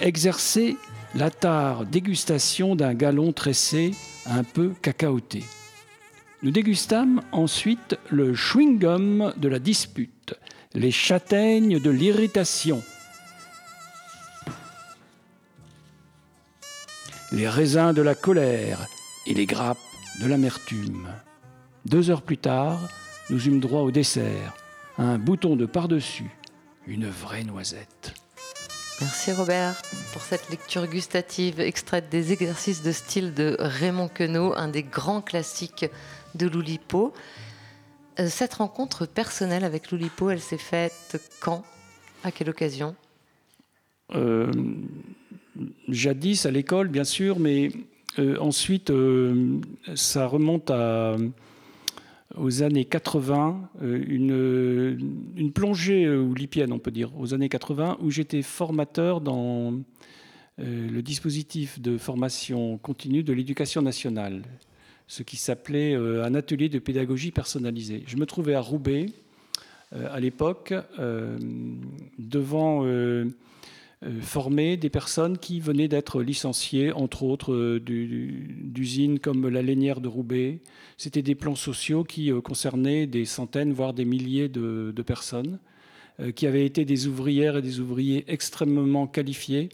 exercer 0.00 0.76
la 1.14 1.30
tare 1.30 1.84
dégustation 1.84 2.74
d'un 2.74 2.94
galon 2.94 3.32
tressé 3.32 3.92
un 4.26 4.42
peu 4.42 4.72
cacaoté. 4.82 5.44
Nous 6.44 6.50
dégustâmes 6.50 7.22
ensuite 7.32 7.96
le 8.10 8.34
chewing-gum 8.34 9.32
de 9.38 9.48
la 9.48 9.58
dispute, 9.58 10.34
les 10.74 10.90
châtaignes 10.90 11.80
de 11.80 11.88
l'irritation, 11.88 12.82
les 17.32 17.48
raisins 17.48 17.94
de 17.94 18.02
la 18.02 18.14
colère 18.14 18.86
et 19.26 19.32
les 19.32 19.46
grappes 19.46 19.78
de 20.20 20.26
l'amertume. 20.26 21.08
Deux 21.86 22.10
heures 22.10 22.20
plus 22.20 22.36
tard, 22.36 22.78
nous 23.30 23.48
eûmes 23.48 23.60
droit 23.60 23.80
au 23.80 23.90
dessert, 23.90 24.54
un 24.98 25.16
bouton 25.16 25.56
de 25.56 25.64
par-dessus, 25.64 26.30
une 26.86 27.08
vraie 27.08 27.44
noisette. 27.44 28.12
Merci 29.00 29.32
Robert 29.32 29.80
pour 30.12 30.20
cette 30.20 30.50
lecture 30.50 30.86
gustative 30.86 31.58
extraite 31.58 32.10
des 32.10 32.32
exercices 32.32 32.82
de 32.82 32.92
style 32.92 33.32
de 33.32 33.56
Raymond 33.58 34.08
Queneau, 34.08 34.52
un 34.54 34.68
des 34.68 34.82
grands 34.82 35.22
classiques 35.22 35.86
de 36.34 36.46
Loulipo. 36.46 37.12
Euh, 38.20 38.28
cette 38.28 38.54
rencontre 38.54 39.06
personnelle 39.06 39.64
avec 39.64 39.90
Loulipo, 39.90 40.30
elle 40.30 40.40
s'est 40.40 40.58
faite 40.58 41.20
quand? 41.40 41.64
À 42.22 42.30
quelle 42.30 42.50
occasion? 42.50 42.94
Euh, 44.14 44.50
Jadis 45.88 46.46
à 46.46 46.50
l'école, 46.50 46.88
bien 46.88 47.04
sûr, 47.04 47.38
mais 47.38 47.70
euh, 48.18 48.38
ensuite, 48.38 48.92
ça 49.94 50.26
remonte 50.26 50.70
aux 52.36 52.62
années 52.62 52.84
80, 52.84 53.70
une, 53.82 55.22
une, 55.36 55.52
plongée 55.52 56.08
oulipienne, 56.08 56.72
on 56.72 56.78
peut 56.78 56.90
dire, 56.90 57.10
aux 57.18 57.34
années 57.34 57.48
80, 57.48 57.98
où 58.00 58.10
j'étais 58.10 58.42
formateur 58.42 59.20
dans 59.20 59.74
le 60.58 61.00
dispositif 61.02 61.80
de 61.80 61.98
formation 61.98 62.78
continue 62.78 63.22
de 63.22 63.32
l'éducation 63.32 63.82
nationale 63.82 64.42
ce 65.06 65.22
qui 65.22 65.36
s'appelait 65.36 65.94
euh, 65.94 66.24
un 66.24 66.34
atelier 66.34 66.68
de 66.68 66.78
pédagogie 66.78 67.30
personnalisée. 67.30 68.02
Je 68.06 68.16
me 68.16 68.26
trouvais 68.26 68.54
à 68.54 68.60
Roubaix 68.60 69.06
euh, 69.94 70.08
à 70.10 70.20
l'époque 70.20 70.74
euh, 70.98 71.38
devant 72.18 72.84
former 74.20 74.76
des 74.76 74.90
personnes 74.90 75.38
qui 75.38 75.60
venaient 75.60 75.88
d'être 75.88 76.20
licenciées, 76.20 76.92
entre 76.92 77.22
autres 77.22 77.78
d'usines 77.78 79.18
comme 79.18 79.48
la 79.48 79.62
Lainière 79.62 80.02
de 80.02 80.08
Roubaix. 80.08 80.58
C'était 80.98 81.22
des 81.22 81.34
plans 81.34 81.54
sociaux 81.54 82.04
qui 82.04 82.30
concernaient 82.42 83.06
des 83.06 83.24
centaines, 83.24 83.72
voire 83.72 83.94
des 83.94 84.04
milliers 84.04 84.50
de 84.50 85.02
personnes, 85.06 85.58
qui 86.36 86.46
avaient 86.46 86.66
été 86.66 86.84
des 86.84 87.06
ouvrières 87.06 87.56
et 87.56 87.62
des 87.62 87.80
ouvriers 87.80 88.26
extrêmement 88.28 89.06
qualifiés 89.06 89.70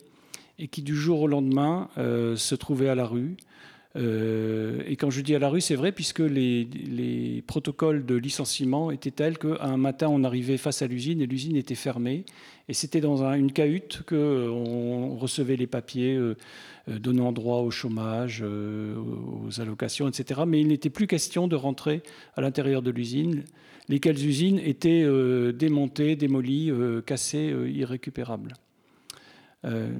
et 0.60 0.68
qui 0.68 0.82
du 0.82 0.94
jour 0.94 1.22
au 1.22 1.26
lendemain 1.26 1.88
se 1.96 2.54
trouvaient 2.54 2.88
à 2.88 2.94
la 2.94 3.06
rue 3.06 3.34
euh, 3.96 4.82
et 4.86 4.94
quand 4.96 5.10
je 5.10 5.20
dis 5.20 5.34
à 5.34 5.38
la 5.38 5.48
rue, 5.48 5.60
c'est 5.60 5.74
vrai, 5.74 5.92
puisque 5.92 6.20
les, 6.20 7.42
protocoles 7.46 8.06
de 8.06 8.14
licenciement 8.14 8.90
étaient 8.90 9.10
tels 9.10 9.38
qu'un 9.38 9.76
matin, 9.76 10.08
on 10.08 10.22
arrivait 10.22 10.58
face 10.58 10.82
à 10.82 10.86
l'usine 10.86 11.20
et 11.20 11.26
l'usine 11.26 11.56
était 11.56 11.74
fermée. 11.74 12.24
Et 12.68 12.74
c'était 12.74 13.00
dans 13.00 13.24
une 13.24 13.52
cahute 13.52 14.02
qu'on 14.06 15.16
recevait 15.16 15.56
les 15.56 15.66
papiers 15.66 16.14
euh, 16.14 16.36
euh, 16.88 16.98
donnant 16.98 17.32
droit 17.32 17.58
au 17.58 17.70
chômage, 17.70 18.42
aux 18.42 19.60
allocations, 19.60 20.08
etc. 20.08 20.42
Mais 20.46 20.60
il 20.60 20.68
n'était 20.68 20.90
plus 20.90 21.08
question 21.08 21.48
de 21.48 21.56
rentrer 21.56 22.02
à 22.36 22.40
l'intérieur 22.40 22.82
de 22.82 22.90
l'usine, 22.90 23.44
lesquelles 23.88 24.24
usines 24.24 24.60
étaient 24.60 25.04
démontées, 25.52 26.14
démolies, 26.14 26.72
cassées, 27.06 27.52
irrécupérables. 27.72 28.54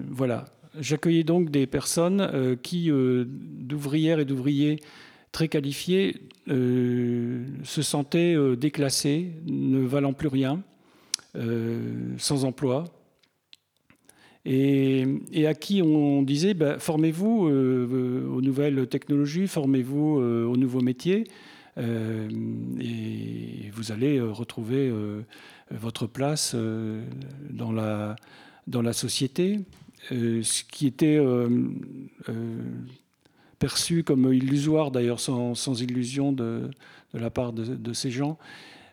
voilà. 0.08 0.44
J'accueillais 0.78 1.24
donc 1.24 1.50
des 1.50 1.66
personnes 1.66 2.20
euh, 2.20 2.54
qui, 2.54 2.90
euh, 2.90 3.24
d'ouvrières 3.26 4.20
et 4.20 4.24
d'ouvriers 4.24 4.80
très 5.32 5.48
qualifiés, 5.48 6.16
euh, 6.48 7.44
se 7.64 7.82
sentaient 7.82 8.36
déclassés, 8.56 9.32
ne 9.46 9.80
valant 9.80 10.12
plus 10.12 10.28
rien, 10.28 10.62
sans 12.18 12.44
emploi. 12.44 12.84
et, 14.44 15.06
à 15.46 15.54
qui 15.54 15.82
on 15.82 16.22
disait 16.22 16.54
ben, 16.54 16.80
formez-vous 16.80 17.46
aux 17.46 18.42
nouvelles 18.42 18.88
technologies, 18.88 19.46
formez-vous 19.46 20.16
aux 20.18 20.56
nouveaux 20.56 20.80
métiers, 20.80 21.22
et 21.78 23.70
vous 23.72 23.92
allez 23.92 24.20
retrouver 24.20 24.92
votre 25.70 26.08
place 26.08 26.56
dans 27.50 27.70
la, 27.70 28.16
dans 28.66 28.82
la 28.82 28.92
société. 28.92 29.60
Ce 30.08 30.64
qui 30.64 30.86
était 30.86 31.18
perçu 33.60 34.02
comme 34.02 34.32
illusoire, 34.32 34.90
d'ailleurs 34.90 35.20
sans, 35.20 35.80
illusion 35.80 36.32
de, 36.32 36.70
la 37.14 37.30
part 37.30 37.52
de, 37.52 37.92
ces 37.92 38.10
gens. 38.10 38.38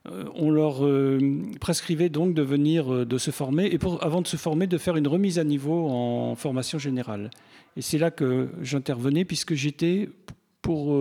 Euh, 0.09 0.25
on 0.35 0.51
leur 0.51 0.85
euh, 0.85 1.19
prescrivait 1.59 2.09
donc 2.09 2.33
de 2.33 2.41
venir, 2.41 2.93
euh, 2.93 3.05
de 3.05 3.17
se 3.17 3.31
former, 3.31 3.65
et 3.65 3.79
avant 4.01 4.21
de 4.21 4.27
se 4.27 4.37
former, 4.37 4.67
de 4.67 4.77
faire 4.77 4.95
une 4.95 5.07
remise 5.07 5.37
à 5.39 5.43
niveau 5.43 5.89
en 5.89 6.35
formation 6.35 6.77
générale. 6.77 7.29
Et 7.75 7.81
c'est 7.81 7.97
là 7.97 8.11
que 8.11 8.49
j'intervenais, 8.61 9.25
puisque 9.25 9.53
j'étais 9.53 10.09
pour 10.61 10.93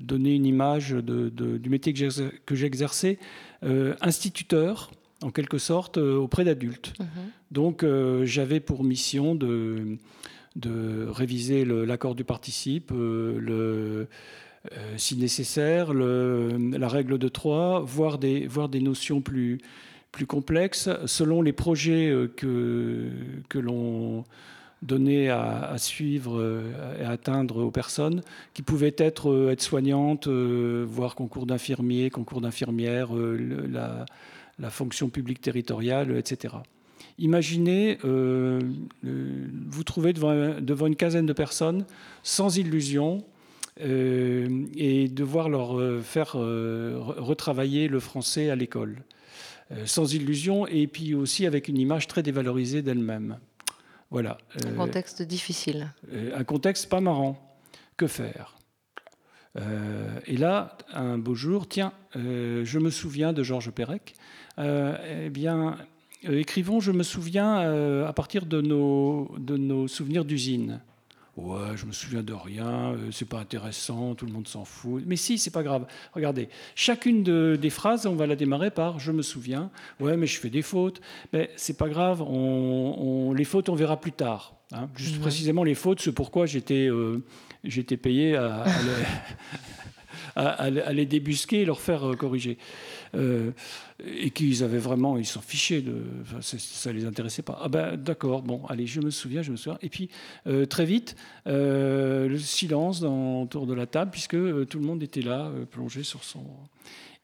donner 0.00 0.34
une 0.34 0.44
image 0.44 0.90
du 0.92 1.70
métier 1.70 1.94
que 1.94 2.54
j'exerçais, 2.54 3.18
instituteur, 4.00 4.90
en 5.22 5.30
quelque 5.30 5.58
sorte, 5.58 5.96
auprès 5.96 6.44
d'adultes. 6.44 6.92
Mmh 6.98 7.04
donc 7.52 7.86
j'avais 8.24 8.58
pour 8.58 8.82
mission 8.82 9.36
de 9.36 9.98
de 10.56 11.06
réviser 11.08 11.64
l'accord 11.64 12.14
du 12.14 12.24
participe, 12.24 12.90
euh, 12.92 13.38
le, 13.38 14.08
euh, 14.72 14.94
si 14.96 15.16
nécessaire, 15.16 15.92
la 15.92 16.88
règle 16.88 17.18
de 17.18 17.28
trois, 17.28 17.80
voire 17.80 18.18
des, 18.18 18.46
voir 18.46 18.68
des 18.68 18.80
notions 18.80 19.20
plus, 19.20 19.58
plus 20.12 20.26
complexes 20.26 20.88
selon 21.04 21.42
les 21.42 21.52
projets 21.52 22.08
euh, 22.08 22.26
que, 22.34 23.10
que 23.48 23.58
l'on 23.58 24.24
donnait 24.82 25.30
à, 25.30 25.74
suivre 25.78 26.62
et 27.00 27.02
à 27.02 27.10
atteindre 27.10 27.64
aux 27.64 27.70
personnes, 27.70 28.20
qui 28.52 28.60
pouvaient 28.60 28.94
être 28.98 29.50
aides-soignantes, 29.50 30.28
voire 30.28 31.14
concours 31.14 31.46
d'infirmiers, 31.46 32.10
concours 32.10 32.42
d'infirmières, 32.42 33.08
la, 33.14 34.04
la, 34.58 34.70
fonction 34.70 35.08
publique 35.08 35.40
territoriale, 35.40 36.16
etc. 36.16 36.54
Imaginez 37.18 37.98
euh, 38.04 38.60
euh, 39.04 39.46
vous 39.68 39.84
trouvez 39.84 40.12
devant, 40.12 40.60
devant, 40.60 40.86
une 40.86 40.96
quinzaine 40.96 41.26
de 41.26 41.32
personnes 41.32 41.86
sans 42.22 42.58
illusion 42.58 43.24
euh, 43.80 44.66
et 44.74 45.08
devoir 45.08 45.48
leur 45.48 46.02
faire 46.02 46.32
retravailler 46.32 47.88
le 47.88 48.00
français 48.00 48.50
à 48.50 48.56
l'école. 48.56 49.02
sans 49.84 50.12
illusion 50.14 50.66
et 50.66 50.86
puis 50.86 51.14
aussi 51.14 51.46
avec 51.46 51.68
une 51.68 51.78
image 51.78 52.06
très 52.06 52.22
dévalorisée 52.22 52.82
d'elle-même. 52.82 53.38
Voilà. 54.10 54.38
Un 54.64 54.72
contexte 54.72 55.22
difficile. 55.22 55.90
un 56.34 56.44
contexte 56.44 56.88
pas 56.88 57.00
marrant. 57.00 57.42
Que 57.96 58.06
faire? 58.06 58.55
Et 60.26 60.36
là, 60.36 60.76
un 60.92 61.18
beau 61.18 61.34
jour, 61.34 61.68
tiens, 61.68 61.92
je 62.14 62.78
me 62.78 62.90
souviens 62.90 63.32
de 63.32 63.42
Georges 63.42 63.70
Perec. 63.70 64.14
eh 64.58 65.30
bien, 65.30 65.76
euh, 66.28 66.40
écrivons, 66.40 66.80
je 66.80 66.92
me 66.92 67.02
souviens, 67.02 67.60
euh, 67.60 68.06
à 68.06 68.12
partir 68.12 68.46
de 68.46 68.60
nos 68.60 69.88
souvenirs 69.88 70.24
d'usine. 70.24 70.80
Ouais, 71.36 71.76
je 71.76 71.84
me 71.84 71.92
souviens 71.92 72.22
de 72.22 72.32
rien, 72.32 72.94
euh, 72.94 73.10
c'est 73.12 73.28
pas 73.28 73.38
intéressant, 73.38 74.14
tout 74.14 74.24
le 74.24 74.32
monde 74.32 74.48
s'en 74.48 74.64
fout. 74.64 75.02
Mais 75.06 75.16
si, 75.16 75.36
c'est 75.36 75.50
pas 75.50 75.62
grave. 75.62 75.86
Regardez, 76.14 76.48
chacune 76.74 77.22
des 77.56 77.70
phrases, 77.70 78.06
on 78.06 78.14
va 78.14 78.26
la 78.26 78.36
démarrer 78.36 78.70
par 78.70 78.98
je 78.98 79.12
me 79.12 79.20
souviens. 79.20 79.70
Ouais, 80.00 80.16
mais 80.16 80.26
je 80.26 80.40
fais 80.40 80.48
des 80.48 80.62
fautes. 80.62 81.02
Mais 81.34 81.50
c'est 81.56 81.76
pas 81.76 81.90
grave, 81.90 82.22
on, 82.22 83.34
les 83.34 83.44
fautes, 83.44 83.68
on 83.68 83.74
verra 83.74 84.00
plus 84.00 84.12
tard. 84.12 84.54
Hein. 84.72 84.88
Juste 84.96 85.20
précisément 85.20 85.62
les 85.62 85.74
fautes, 85.74 86.00
c'est 86.00 86.12
pourquoi 86.12 86.46
j'étais 86.46 86.88
j'étais 87.64 87.96
payé 87.96 88.36
à, 88.36 88.62
à, 88.62 88.66
les, 90.92 91.06
débusquer 91.06 91.62
et 91.62 91.64
leur 91.64 91.80
faire 91.80 92.12
corriger. 92.18 92.58
Euh, 93.14 93.52
et 94.04 94.30
qu'ils 94.30 94.62
avaient 94.62 94.78
vraiment, 94.78 95.16
ils 95.16 95.26
s'en 95.26 95.40
fichaient, 95.40 95.82
ça 96.40 96.92
les 96.92 97.06
intéressait 97.06 97.42
pas. 97.42 97.58
Ah 97.62 97.68
ben 97.68 97.96
d'accord, 97.96 98.42
bon, 98.42 98.64
allez, 98.66 98.86
je 98.86 99.00
me 99.00 99.10
souviens, 99.10 99.42
je 99.42 99.50
me 99.50 99.56
souviens. 99.56 99.78
Et 99.80 99.88
puis 99.88 100.10
euh, 100.46 100.66
très 100.66 100.84
vite, 100.84 101.16
euh, 101.46 102.28
le 102.28 102.38
silence 102.38 103.02
autour 103.02 103.66
de 103.66 103.74
la 103.74 103.86
table, 103.86 104.10
puisque 104.10 104.36
tout 104.66 104.78
le 104.78 104.84
monde 104.84 105.02
était 105.02 105.22
là, 105.22 105.50
plongé 105.70 106.02
sur 106.02 106.24
son. 106.24 106.44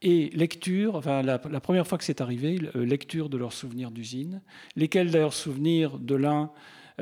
Et 0.00 0.30
lecture, 0.34 0.96
enfin 0.96 1.22
la 1.22 1.38
première 1.38 1.86
fois 1.86 1.96
que 1.98 2.04
c'est 2.04 2.20
arrivé, 2.20 2.58
lecture 2.74 3.28
de 3.28 3.36
leurs 3.36 3.52
souvenirs 3.52 3.92
d'usine, 3.92 4.40
lesquels 4.74 5.10
d'ailleurs 5.10 5.34
souvenirs 5.34 5.98
de 5.98 6.16
l'un 6.16 6.50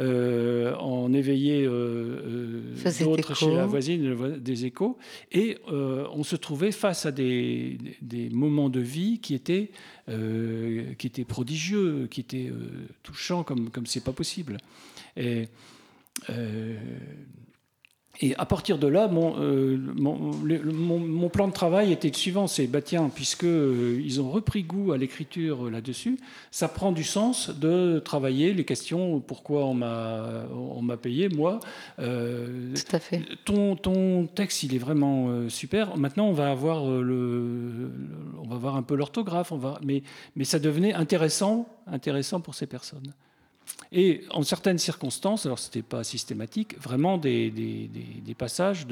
euh, 0.00 0.74
en 0.76 1.12
éveillé 1.12 1.64
euh, 1.64 2.72
euh, 2.86 3.04
d'autres 3.04 3.36
chez 3.36 3.54
la 3.54 3.66
voisine, 3.66 4.38
des 4.38 4.64
échos. 4.64 4.96
Et 5.30 5.58
on 5.68 6.24
se 6.24 6.36
trouvait 6.36 6.72
face 6.72 7.04
à 7.04 7.12
des, 7.12 7.78
moments 8.32 8.70
de 8.70 8.80
vie 8.80 9.18
qui 9.18 9.34
étaient, 9.34 9.70
qui 10.08 11.06
étaient 11.06 11.24
prodigieux, 11.24 12.08
qui 12.10 12.20
étaient 12.20 12.50
touchants 13.02 13.44
comme 13.44 13.70
comme 13.70 13.86
c'est 13.86 14.04
pas 14.04 14.12
possible. 14.12 14.56
Et 15.16 15.48
et 18.22 18.36
à 18.36 18.44
partir 18.44 18.76
de 18.76 18.86
là, 18.86 19.08
mon, 19.08 19.34
euh, 19.40 19.78
mon, 19.78 21.28
plan 21.30 21.48
de 21.48 21.52
travail 21.52 21.90
était 21.90 22.08
le 22.08 22.14
suivant 22.14 22.46
c'est, 22.46 22.66
bah 22.66 22.82
tiens, 22.82 23.08
puisqu'ils 23.08 23.48
euh, 23.48 24.20
ont 24.20 24.30
repris 24.30 24.62
goût 24.62 24.92
à 24.92 24.98
l'écriture 24.98 25.70
là-dessus, 25.70 26.18
ça 26.50 26.68
prend 26.68 26.92
du 26.92 27.02
sens 27.02 27.48
de 27.48 27.98
travailler 27.98 28.52
les 28.52 28.64
questions, 28.64 29.20
pourquoi 29.20 29.64
on 29.64 29.72
m'a, 29.72 30.44
on 30.54 30.82
m'a 30.82 30.98
payé, 30.98 31.30
moi. 31.30 31.60
Euh, 31.98 32.74
Tout 32.74 32.96
à 32.96 32.98
fait. 32.98 33.22
Ton, 33.46 33.74
ton 33.74 34.26
texte, 34.26 34.64
il 34.64 34.74
est 34.74 34.78
vraiment 34.78 35.48
super. 35.48 35.96
Maintenant, 35.96 36.26
on 36.26 36.32
va 36.32 36.50
avoir, 36.50 36.84
le, 36.84 37.90
on 38.42 38.48
va 38.48 38.56
voir 38.56 38.76
un 38.76 38.82
peu 38.82 38.96
l'orthographe, 38.96 39.50
on 39.50 39.56
va, 39.56 39.80
mais, 39.82 40.02
mais 40.36 40.44
ça 40.44 40.58
devenait 40.58 40.92
intéressant, 40.92 41.66
intéressant 41.86 42.40
pour 42.40 42.54
ces 42.54 42.66
personnes. 42.66 43.14
Et 43.92 44.22
en 44.30 44.42
certaines 44.42 44.78
circonstances, 44.78 45.46
alors 45.46 45.58
ce 45.58 45.66
n'était 45.66 45.82
pas 45.82 46.04
systématique, 46.04 46.78
vraiment 46.78 47.18
des, 47.18 47.50
des, 47.50 48.34
passages 48.34 48.86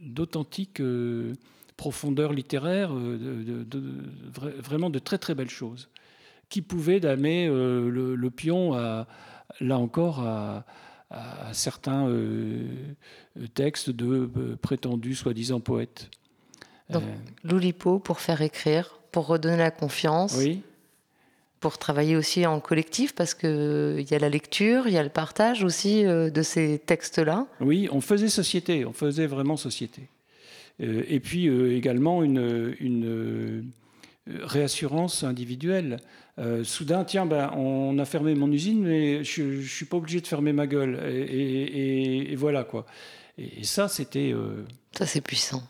d'authentique 0.00 0.80
euh, 0.80 1.34
profondeur 1.76 2.32
littéraire, 2.32 2.92
euh, 2.94 3.64
de, 3.66 3.82
vraiment 4.62 4.88
de 4.88 5.00
très 5.00 5.18
très 5.18 5.34
belles 5.34 5.50
choses, 5.50 5.88
qui 6.48 6.62
pouvaient 6.62 7.00
damer 7.00 7.48
euh, 7.48 7.90
le, 7.90 8.30
pion, 8.30 8.74
à, 8.74 9.08
là 9.60 9.78
encore, 9.78 10.20
à, 10.20 10.64
certains 11.50 12.08
textes 13.54 13.90
de 13.90 14.30
prétendus 14.62 15.16
soi-disant 15.16 15.58
poètes. 15.58 16.08
Donc, 16.88 17.02
l'Oulipo 17.42 17.98
pour 17.98 18.20
faire 18.20 18.42
écrire, 18.42 19.00
pour 19.10 19.26
redonner 19.26 19.56
la 19.56 19.72
confiance. 19.72 20.36
Oui 20.38 20.62
pour 21.60 21.76
travailler 21.76 22.16
aussi 22.16 22.46
en 22.46 22.58
collectif 22.58 23.14
parce 23.14 23.34
qu'il 23.34 23.50
euh, 23.50 24.02
y 24.10 24.14
a 24.14 24.18
la 24.18 24.30
lecture, 24.30 24.88
il 24.88 24.94
y 24.94 24.98
a 24.98 25.02
le 25.02 25.10
partage 25.10 25.62
aussi 25.62 26.04
euh, 26.06 26.30
de 26.30 26.42
ces 26.42 26.78
textes-là. 26.78 27.46
Oui, 27.60 27.88
on 27.92 28.00
faisait 28.00 28.28
société, 28.28 28.86
on 28.86 28.94
faisait 28.94 29.26
vraiment 29.26 29.58
société. 29.58 30.02
Euh, 30.80 31.04
et 31.06 31.20
puis 31.20 31.46
également 31.76 32.22
une, 32.22 32.74
une 32.80 33.70
réassurance 34.26 35.22
individuelle. 35.22 35.98
soudain, 36.64 37.04
tiens, 37.04 37.26
ben, 37.26 37.50
on 37.54 37.98
a 37.98 38.06
fermé 38.06 38.34
mon 38.34 38.50
usine, 38.50 38.82
mais 38.82 39.22
je 39.22 39.42
ne 39.42 39.62
suis 39.62 39.84
pas 39.84 39.98
obligé 39.98 40.22
de 40.22 40.26
fermer 40.26 40.54
ma 40.54 40.66
gueule. 40.66 40.98
Et, 41.06 42.34
voilà 42.36 42.64
quoi. 42.64 42.86
Et, 43.36 43.64
ça, 43.64 43.88
c'était... 43.88 44.34
Ça, 44.96 45.04
c'est 45.04 45.20
puissant. 45.20 45.62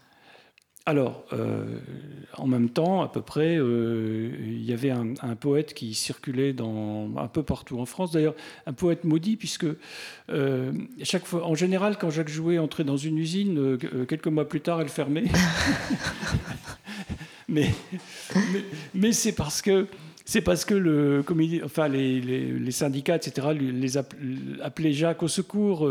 Alors, 0.87 1.25
euh, 1.35 1.79
en 2.39 2.47
même 2.47 2.71
temps, 2.71 3.03
à 3.03 3.09
peu 3.09 3.21
près, 3.21 3.57
euh, 3.57 4.31
il 4.41 4.65
y 4.65 4.73
avait 4.73 4.91
un, 4.91 5.15
poète 5.39 5.75
qui 5.75 5.95
circulait 5.95 6.55
un 6.59 7.29
peu 7.29 7.43
partout 7.43 7.79
en 7.79 7.85
France. 7.85 8.13
D'ailleurs, 8.13 8.35
un 8.67 8.73
poète 8.73 9.05
maudit, 9.05 9.37
puisque 9.37 9.67
euh, 10.31 10.73
chaque 11.03 11.27
fois, 11.27 11.47
en 11.47 11.55
général, 11.55 11.99
quand 11.99 12.11
Jacques 12.11 12.31
Jouet 12.31 12.59
entrait 12.59 12.85
dans 12.85 12.97
une 12.97 13.19
usine, 13.19 13.77
quelques 14.09 14.29
mois 14.29 14.49
plus 14.49 14.63
tard, 14.63 14.81
elle 14.81 14.89
fermait. 14.89 15.25
mais, 17.49 17.73
c'est 19.13 19.33
parce 19.33 19.61
que 19.61 19.87
c'est 20.25 20.41
parce 20.41 20.67
enfin 21.65 21.89
les, 21.89 22.71
syndicats, 22.71 23.17
etc., 23.17 23.49
les 23.53 23.99
appelaient 24.63 24.93
Jacques 24.93 25.23
au 25.23 25.29
secours, 25.29 25.91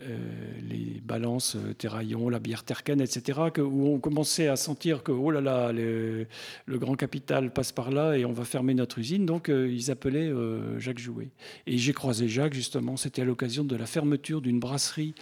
les 0.00 1.00
balances 1.04 1.56
euh, 1.56 1.74
Terraillon, 1.74 2.28
la 2.28 2.38
bière 2.38 2.62
Terken, 2.62 3.00
etc., 3.00 3.38
où 3.58 3.88
on 3.88 3.98
commençait 3.98 4.46
à 4.46 4.56
sentir 4.56 5.02
que, 5.02 5.10
oh 5.10 5.30
là 5.30 5.40
là, 5.40 5.72
le, 5.72 6.26
grand 6.68 6.94
capital 6.94 7.52
passe 7.52 7.72
par 7.72 7.90
là 7.90 8.16
et 8.16 8.24
on 8.24 8.32
va 8.32 8.44
fermer 8.44 8.74
notre 8.74 8.98
usine. 8.98 9.26
Donc, 9.26 9.48
euh, 9.48 9.68
ils 9.68 9.90
appelaient 9.90 10.32
Jacques 10.78 10.98
Jouet. 10.98 11.28
Et 11.66 11.78
j'ai 11.78 11.92
croisé 11.92 12.28
Jacques, 12.28 12.54
justement, 12.54 12.96
c'était 12.96 13.22
à 13.22 13.24
l'occasion 13.24 13.64
de 13.64 13.74
la 13.76 13.86
fermeture 13.86 14.40
d'une 14.40 14.60
brasserie 14.60 15.14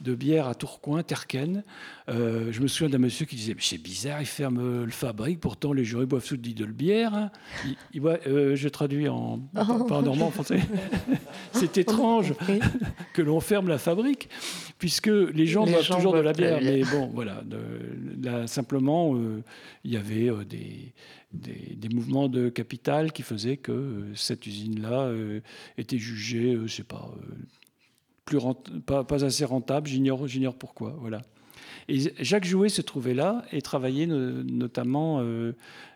de 0.00 0.14
bière 0.14 0.48
à 0.48 0.54
Tourcoing, 0.54 1.02
Terken. 1.02 1.62
Euh, 2.08 2.52
je 2.52 2.60
me 2.60 2.66
souviens 2.66 2.90
d'un 2.90 2.98
monsieur 2.98 3.26
qui 3.26 3.36
disait 3.36 3.54
C'est 3.58 3.78
bizarre, 3.78 4.20
il 4.20 4.26
ferme 4.26 4.84
le 4.84 4.90
fabrique, 4.90 5.40
pourtant 5.40 5.72
les 5.72 5.84
jurys 5.84 6.06
boivent 6.06 6.24
sous 6.24 6.36
de 6.36 6.64
bière. 6.66 7.14
Hein. 7.14 7.30
Euh, 7.96 8.56
je 8.56 8.68
traduis 8.68 9.08
en, 9.08 9.38
pas 9.54 9.64
en 9.64 10.02
normand, 10.02 10.26
en 10.26 10.30
français. 10.30 10.60
C'est 11.52 11.78
étrange 11.78 12.34
que 13.12 13.22
l'on 13.22 13.40
ferme 13.40 13.68
la 13.68 13.78
fabrique, 13.78 14.28
puisque 14.78 15.06
les 15.08 15.46
gens 15.46 15.66
boivent 15.66 15.88
toujours 15.88 16.14
de 16.14 16.20
la 16.20 16.32
bière. 16.32 16.60
Mais 16.62 16.82
bon, 16.82 17.10
voilà. 17.14 17.42
là, 18.22 18.46
simplement, 18.46 19.14
euh, 19.14 19.42
il 19.84 19.92
y 19.92 19.96
avait 19.96 20.30
des, 20.44 20.92
des, 21.32 21.88
mouvements 21.88 22.28
de 22.28 22.48
capital 22.48 23.12
qui 23.12 23.22
faisaient 23.22 23.56
que 23.56 24.04
cette 24.14 24.46
usine-là 24.46 25.10
était 25.78 25.98
jugée, 25.98 26.58
je 26.66 26.72
sais 26.72 26.84
pas 26.84 27.12
plus 28.24 28.38
pas, 28.86 29.04
assez 29.24 29.44
rentable, 29.44 29.86
j'ignore, 29.86 30.56
pourquoi. 30.58 30.96
Voilà. 30.98 31.22
Et 31.88 31.98
Jacques 32.22 32.46
Jouet 32.46 32.68
se 32.68 32.82
trouvait 32.82 33.14
là 33.14 33.44
et 33.52 33.60
travaillait 33.60 34.06
notamment 34.06 35.20
euh, 35.20 35.52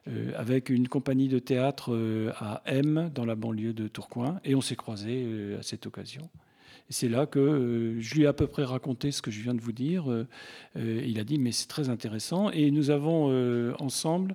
euh, 0.08 0.32
avec 0.36 0.68
une 0.68 0.88
compagnie 0.88 1.28
de 1.28 1.38
théâtre 1.38 1.94
euh, 1.94 2.32
à 2.38 2.62
M, 2.66 3.10
dans 3.14 3.24
la 3.24 3.34
banlieue 3.34 3.72
de 3.72 3.88
Tourcoing, 3.88 4.38
et 4.44 4.54
on 4.54 4.60
s'est 4.60 4.76
croisés 4.76 5.26
à 5.58 5.62
cette 5.62 5.86
occasion. 5.86 6.28
C'est 6.90 7.08
là 7.08 7.26
que 7.26 7.96
je 7.98 8.14
lui 8.14 8.22
ai 8.22 8.26
à 8.26 8.32
peu 8.32 8.46
près 8.46 8.64
raconté 8.64 9.12
ce 9.12 9.20
que 9.20 9.30
je 9.30 9.42
viens 9.42 9.54
de 9.54 9.60
vous 9.60 9.72
dire. 9.72 10.06
il 10.74 11.20
a 11.20 11.24
dit, 11.24 11.38
mais 11.38 11.52
c'est 11.52 11.68
très 11.68 11.90
intéressant. 11.90 12.50
Et 12.50 12.70
nous 12.70 12.88
avons 12.88 13.28
ensemble, 13.78 14.34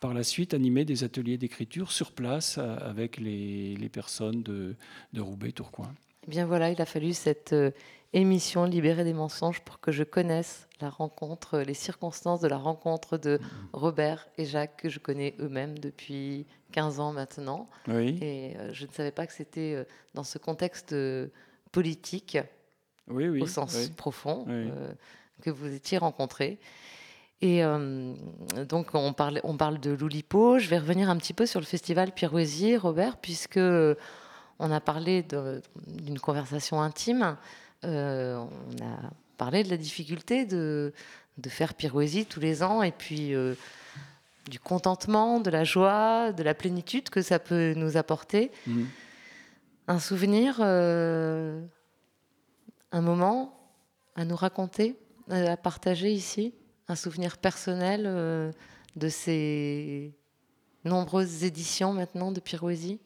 par 0.00 0.12
la 0.12 0.24
suite, 0.24 0.54
animé 0.54 0.84
des 0.84 1.04
ateliers 1.04 1.38
d'écriture 1.38 1.92
sur 1.92 2.10
place 2.10 2.58
avec 2.58 3.18
les, 3.18 3.88
personnes 3.92 4.42
de 4.42 5.20
Roubaix-Tourcoing. 5.20 5.94
Eh 6.26 6.30
bien 6.30 6.46
voilà, 6.46 6.70
il 6.70 6.80
a 6.80 6.86
fallu 6.86 7.12
cette 7.12 7.52
euh, 7.52 7.70
émission 8.14 8.64
Libérer 8.64 9.04
des 9.04 9.12
mensonges 9.12 9.60
pour 9.60 9.78
que 9.80 9.92
je 9.92 10.04
connaisse 10.04 10.66
la 10.80 10.88
rencontre, 10.88 11.58
les 11.58 11.74
circonstances 11.74 12.40
de 12.40 12.48
la 12.48 12.56
rencontre 12.56 13.18
de 13.18 13.38
Robert 13.74 14.26
et 14.38 14.46
Jacques, 14.46 14.76
que 14.78 14.88
je 14.88 14.98
connais 14.98 15.34
eux-mêmes 15.38 15.78
depuis 15.78 16.46
15 16.72 17.00
ans 17.00 17.12
maintenant. 17.12 17.68
Et 18.22 18.56
euh, 18.56 18.72
je 18.72 18.86
ne 18.86 18.92
savais 18.92 19.10
pas 19.10 19.26
que 19.26 19.34
c'était 19.34 19.74
euh, 19.74 19.84
dans 20.14 20.24
ce 20.24 20.38
contexte 20.38 20.94
politique, 21.72 22.38
au 23.10 23.46
sens 23.46 23.88
profond, 23.90 24.46
que 25.42 25.50
vous 25.50 25.74
étiez 25.74 25.98
rencontrés. 25.98 26.58
Et 27.42 27.62
donc, 28.68 28.94
on 28.94 29.12
parle, 29.12 29.40
on 29.44 29.56
parle 29.56 29.78
de 29.78 29.90
l'Oulipo. 29.90 30.58
Je 30.58 30.70
vais 30.70 30.78
revenir 30.78 31.10
un 31.10 31.16
petit 31.18 31.34
peu 31.34 31.44
sur 31.44 31.60
le 31.60 31.66
festival 31.66 32.12
Pirouésie, 32.12 32.76
Robert, 32.78 33.18
puisque 33.18 33.58
on 34.58 34.70
a 34.70 34.80
parlé 34.80 35.24
d'une 35.86 36.18
conversation 36.18 36.80
intime. 36.80 37.36
Euh, 37.84 38.36
on 38.36 38.84
a 38.84 39.10
parlé 39.36 39.62
de 39.62 39.70
la 39.70 39.76
difficulté 39.76 40.44
de, 40.44 40.92
faire 41.48 41.74
Pirouésie 41.74 42.26
tous 42.26 42.40
les 42.40 42.62
ans 42.62 42.82
et 42.82 42.92
puis 42.92 43.34
euh, 43.34 43.54
du 44.48 44.58
contentement, 44.58 45.40
de 45.40 45.50
la 45.50 45.64
joie, 45.64 46.32
de 46.32 46.42
la 46.42 46.54
plénitude 46.54 47.10
que 47.10 47.22
ça 47.22 47.38
peut 47.38 47.74
nous 47.74 47.96
apporter. 47.96 48.50
Mhm. 48.66 48.86
Un 49.86 49.98
souvenir, 49.98 50.58
euh, 50.60 51.60
un 52.92 53.00
moment 53.00 53.58
à 54.16 54.24
nous 54.24 54.36
raconter, 54.36 54.96
à 55.28 55.56
partager 55.56 56.12
ici, 56.12 56.54
un 56.88 56.94
souvenir 56.94 57.38
personnel 57.38 58.04
de 58.96 59.08
ces 59.08 60.14
nombreuses 60.84 61.44
éditions 61.44 61.92
maintenant 61.92 62.30
de 62.30 62.40
Pirouésie? 62.40 63.00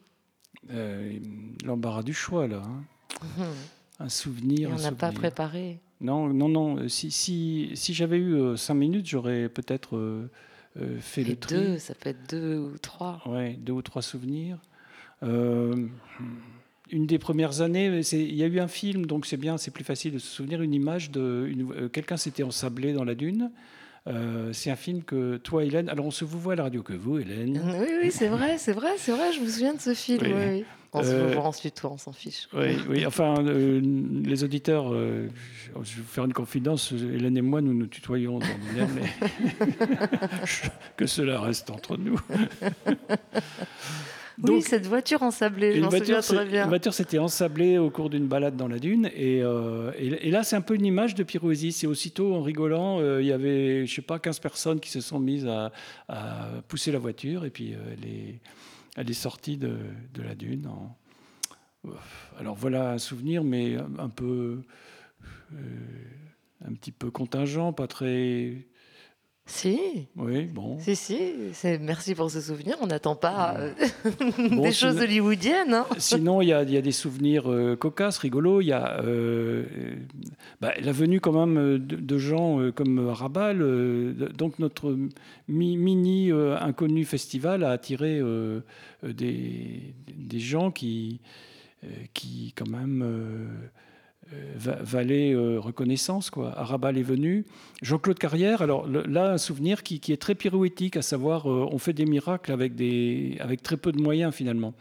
Euh, 0.71 1.17
l'embarras 1.65 2.03
du 2.03 2.13
choix, 2.13 2.47
là. 2.47 2.61
Hein. 2.65 3.45
Un 3.99 4.09
souvenir. 4.09 4.69
on 4.71 4.77
n'a 4.77 4.91
pas 4.93 5.11
préparé. 5.11 5.79
Non, 5.99 6.29
non, 6.29 6.47
non. 6.47 6.87
Si, 6.87 7.11
si, 7.11 7.71
si 7.73 7.93
j'avais 7.93 8.17
eu 8.17 8.33
euh, 8.33 8.55
cinq 8.55 8.75
minutes, 8.75 9.07
j'aurais 9.07 9.49
peut-être 9.49 9.97
euh, 9.97 10.29
fait 10.99 11.25
le 11.25 11.35
tri. 11.35 11.55
Deux, 11.55 11.77
ça 11.79 11.95
peut 11.95 12.09
être 12.09 12.29
deux 12.29 12.57
ou 12.57 12.77
trois. 12.77 13.21
Ouais, 13.25 13.57
deux 13.59 13.73
ou 13.73 13.81
trois 13.81 14.01
souvenirs. 14.01 14.57
une 15.21 15.89
des 16.91 17.19
premières 17.19 17.59
années, 17.59 17.99
il 18.13 18.35
y 18.35 18.43
a 18.43 18.47
eu 18.47 18.59
un 18.61 18.69
film, 18.69 19.05
donc 19.05 19.25
c'est 19.25 19.37
bien, 19.37 19.57
c'est 19.57 19.71
plus 19.71 19.83
facile 19.83 20.13
de 20.13 20.19
se 20.19 20.27
souvenir. 20.27 20.61
Une 20.61 20.73
image 20.73 21.11
de 21.11 21.89
quelqu'un 21.91 22.15
s'était 22.15 22.43
ensablé 22.43 22.93
dans 22.93 23.03
la 23.03 23.15
dune. 23.15 23.51
Euh, 24.07 24.53
c'est 24.53 24.71
un 24.71 24.75
film 24.75 25.03
que 25.03 25.37
toi, 25.37 25.63
Hélène. 25.63 25.89
Alors, 25.89 26.05
on 26.05 26.11
se 26.11 26.25
vous 26.25 26.39
voit 26.39 26.53
à 26.53 26.55
la 26.55 26.63
radio 26.63 26.81
que 26.83 26.93
vous, 26.93 27.19
Hélène. 27.19 27.61
Oui, 27.79 27.87
oui, 28.03 28.11
c'est 28.11 28.27
vrai, 28.27 28.57
c'est 28.57 28.73
vrai, 28.73 28.91
c'est 28.97 29.11
vrai. 29.11 29.31
Je 29.33 29.41
me 29.41 29.47
souviens 29.47 29.73
de 29.73 29.81
ce 29.81 29.93
film. 29.93 30.23
Oui. 30.23 30.65
On 30.91 31.03
se 31.03 31.09
euh, 31.09 31.33
voit 31.33 31.43
ensuite, 31.43 31.75
toi, 31.75 31.91
on 31.93 31.97
s'en 31.99 32.11
fiche. 32.11 32.47
Oui, 32.53 32.75
oui. 32.89 33.05
Enfin, 33.05 33.35
euh, 33.45 33.79
les 34.23 34.43
auditeurs, 34.43 34.91
je 34.91 34.95
vais 34.95 36.01
vous 36.01 36.03
faire 36.07 36.25
une 36.25 36.33
confidence. 36.33 36.91
Hélène 36.91 37.37
et 37.37 37.41
moi, 37.41 37.61
nous 37.61 37.75
nous 37.75 37.85
tutoyons 37.87 38.39
dans 38.39 38.45
mais 38.95 39.67
que 40.97 41.05
cela 41.05 41.41
reste 41.41 41.69
entre 41.69 41.95
nous. 41.97 42.19
oui, 44.43 44.61
cette 44.61 44.87
voiture 44.87 45.23
ensablée, 45.23 45.79
j'en 45.79 45.89
souviens 45.89 46.21
très 46.21 46.45
bien. 46.45 46.63
Une 46.63 46.69
voiture 46.69 46.93
s'était 46.93 47.19
ensablée 47.19 47.77
au 47.77 47.89
cours 47.89 48.09
d'une 48.09 48.27
balade 48.27 48.55
dans 48.55 48.67
la 48.67 48.79
dune. 48.79 49.09
Et, 49.15 49.41
euh, 49.43 49.91
et, 49.97 50.31
là, 50.31 50.43
c'est 50.43 50.55
un 50.55 50.61
peu 50.61 50.75
une 50.75 50.85
image 50.85 51.15
de 51.15 51.23
Pirouésie. 51.23 51.71
C'est 51.71 51.87
aussitôt, 51.87 52.35
en 52.35 52.41
rigolant, 52.41 52.99
euh, 52.99 53.21
il 53.21 53.27
y 53.27 53.31
avait, 53.31 53.85
je 53.85 53.95
sais 53.95 54.01
pas, 54.01 54.19
15 54.19 54.39
personnes 54.39 54.79
qui 54.79 54.89
se 54.89 55.01
sont 55.01 55.19
mises 55.19 55.47
à, 55.47 55.71
pousser 56.67 56.91
la 56.91 56.99
voiture. 56.99 57.45
Et 57.45 57.49
puis, 57.49 57.73
euh, 57.73 57.77
elle, 57.91 58.05
est, 58.05 58.39
elle, 58.95 59.09
est, 59.09 59.13
sortie 59.13 59.57
de, 59.57 59.75
de 60.13 60.21
la 60.21 60.35
dune. 60.35 60.69
Alors 62.39 62.55
voilà 62.55 62.91
un 62.91 62.97
souvenir, 62.97 63.43
mais 63.43 63.77
un 63.97 64.09
peu... 64.09 64.61
un 65.53 66.73
petit 66.73 66.91
peu 66.91 67.09
contingent, 67.09 67.73
pas 67.73 67.87
très 67.87 68.67
si. 69.49 70.07
Oui, 70.15 70.45
bon. 70.45 70.77
Si, 70.79 70.95
si. 70.95 71.33
Merci 71.81 72.15
pour 72.15 72.29
ce 72.29 72.39
souvenir. 72.39 72.77
On 72.81 72.87
n'attend 72.87 73.15
pas 73.15 73.55
euh, 73.57 73.73
des 74.61 74.71
choses 74.71 74.99
hollywoodiennes. 74.99 75.73
Hein. 75.73 75.85
Sinon, 75.97 76.41
il 76.41 76.49
y, 76.49 76.53
a, 76.53 76.63
des 76.63 76.91
souvenirs 76.91 77.51
euh, 77.51 77.75
cocasses, 77.75 78.19
rigolos. 78.19 78.61
Il 78.61 78.67
y 78.67 78.71
a 78.71 79.01
euh, 79.01 79.65
bah, 80.61 80.73
la 80.79 80.91
venue 80.91 81.19
quand 81.19 81.33
même 81.33 81.79
de, 81.79 82.17
gens 82.17 82.71
comme 82.75 83.07
Rabal. 83.09 83.59
donc 84.37 84.59
notre 84.59 84.95
mini 85.47 86.31
inconnu 86.31 87.05
festival 87.05 87.63
a 87.63 87.71
attiré 87.71 88.21
des, 89.03 89.93
des, 90.13 90.39
gens 90.39 90.69
qui, 90.71 91.21
qui 92.13 92.53
quand 92.55 92.69
même 92.69 93.59
euh, 94.31 94.75
valait 94.81 95.33
euh, 95.33 95.59
reconnaissance. 95.59 96.29
Quoi. 96.29 96.53
Arabal 96.55 96.97
est 96.97 97.03
venu. 97.03 97.45
Jean-Claude 97.81 98.19
Carrière, 98.19 98.61
alors 98.61 98.87
là, 98.87 99.31
un 99.31 99.37
souvenir 99.39 99.81
qui, 99.81 99.99
est 100.11 100.21
très 100.21 100.35
pirouétique, 100.35 100.97
à 100.97 101.01
savoir, 101.01 101.49
euh, 101.49 101.67
on 101.71 101.79
fait 101.79 101.93
des 101.93 102.05
miracles 102.05 102.51
avec, 102.51 102.75
des, 102.75 103.37
avec 103.39 103.63
très 103.63 103.77
peu 103.77 103.91
de 103.91 103.99
moyens 103.99 104.33
finalement. 104.33 104.73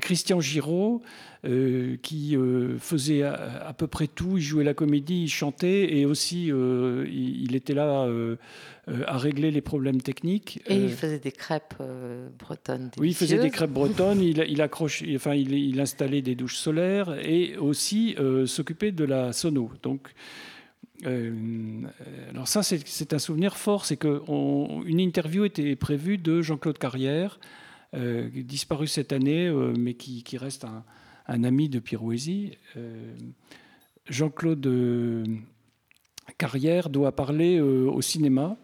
Christian 0.00 0.40
Giraud, 0.40 1.02
qui 2.02 2.36
faisait 2.78 3.22
à, 3.22 3.74
peu 3.76 3.86
près 3.86 4.06
tout, 4.06 4.38
il 4.38 4.42
jouait 4.42 4.64
la 4.64 4.74
comédie, 4.74 5.24
il 5.24 5.28
chantait, 5.28 5.96
et 5.96 6.06
aussi 6.06 6.46
il, 6.46 7.54
était 7.54 7.74
là 7.74 8.08
à 9.06 9.18
régler 9.18 9.50
les 9.50 9.60
problèmes 9.60 10.00
techniques. 10.00 10.62
Et 10.66 10.76
il 10.76 10.90
faisait 10.90 11.18
des 11.18 11.32
crêpes 11.32 11.74
bretonnes. 12.38 12.90
Oui, 12.98 13.08
il 13.08 13.14
faisait 13.14 13.38
des 13.38 13.50
crêpes 13.50 13.72
bretonnes, 13.72 14.20
il, 14.20 14.38
il, 14.48 14.62
accroche, 14.62 15.02
enfin, 15.14 15.34
il, 15.34 15.52
il, 15.52 15.80
installait 15.80 16.22
des 16.22 16.34
douches 16.34 16.56
solaires, 16.56 17.14
et 17.22 17.56
aussi 17.56 18.16
s'occupait 18.46 18.92
de 18.92 19.04
la 19.04 19.32
sono. 19.32 19.70
Donc, 19.82 20.08
alors 21.04 22.48
ça, 22.48 22.62
c'est 22.62 23.12
un 23.12 23.18
souvenir 23.18 23.56
fort, 23.56 23.84
c'est 23.84 23.96
qu'une 23.96 25.00
interview 25.00 25.44
était 25.44 25.76
prévue 25.76 26.18
de 26.18 26.40
Jean-Claude 26.42 26.78
Carrière, 26.78 27.38
euh, 27.94 28.28
disparu 28.34 28.86
cette 28.86 29.12
année, 29.12 29.46
euh, 29.46 29.72
mais 29.78 29.94
qui, 29.94 30.36
reste 30.36 30.64
un, 31.26 31.44
ami 31.44 31.68
de 31.68 31.78
Pirouésie. 31.78 32.58
Euh, 32.76 33.14
Jean-Claude 34.08 34.68
Carrière 36.36 36.90
doit 36.90 37.12
parler 37.12 37.60
au 37.60 38.02
cinéma. 38.02 38.56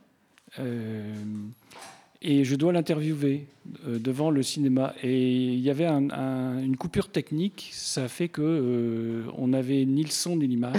et 2.20 2.44
je 2.44 2.54
dois 2.56 2.72
l'interviewer 2.72 3.46
devant 3.86 4.30
le 4.30 4.42
cinéma. 4.42 4.94
Et 5.02 5.54
il 5.54 5.60
y 5.60 5.70
avait 5.70 5.86
une 5.86 6.76
coupure 6.76 7.10
technique. 7.10 7.70
Ça 7.72 8.08
fait 8.08 8.28
que 8.28 9.24
on 9.38 9.48
n'avait 9.48 9.86
ni 9.86 10.02
le 10.02 10.10
son 10.10 10.36
ni 10.36 10.46
l'image. 10.46 10.76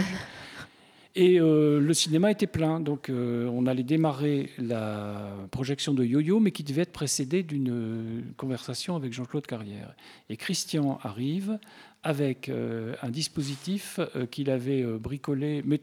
Et 1.13 1.41
euh, 1.41 1.81
le 1.81 1.93
cinéma 1.93 2.31
était 2.31 2.47
plein, 2.47 2.79
donc 2.79 3.09
euh, 3.09 3.49
on 3.51 3.65
allait 3.65 3.83
démarrer 3.83 4.49
la 4.57 5.29
projection 5.51 5.93
de 5.93 6.05
Yo-Yo, 6.05 6.39
mais 6.39 6.51
qui 6.51 6.63
devait 6.63 6.83
être 6.83 6.93
précédée 6.93 7.43
d'une 7.43 7.69
euh, 7.69 8.21
conversation 8.37 8.95
avec 8.95 9.11
Jean-Claude 9.11 9.45
Carrière. 9.45 9.93
Et 10.29 10.37
Christian 10.37 10.99
arrive 11.03 11.59
avec 12.03 12.49
un 12.49 13.09
dispositif 13.11 13.99
qu'il 14.31 14.49
avait 14.49 14.83
bricolé, 14.83 15.61
mais 15.63 15.79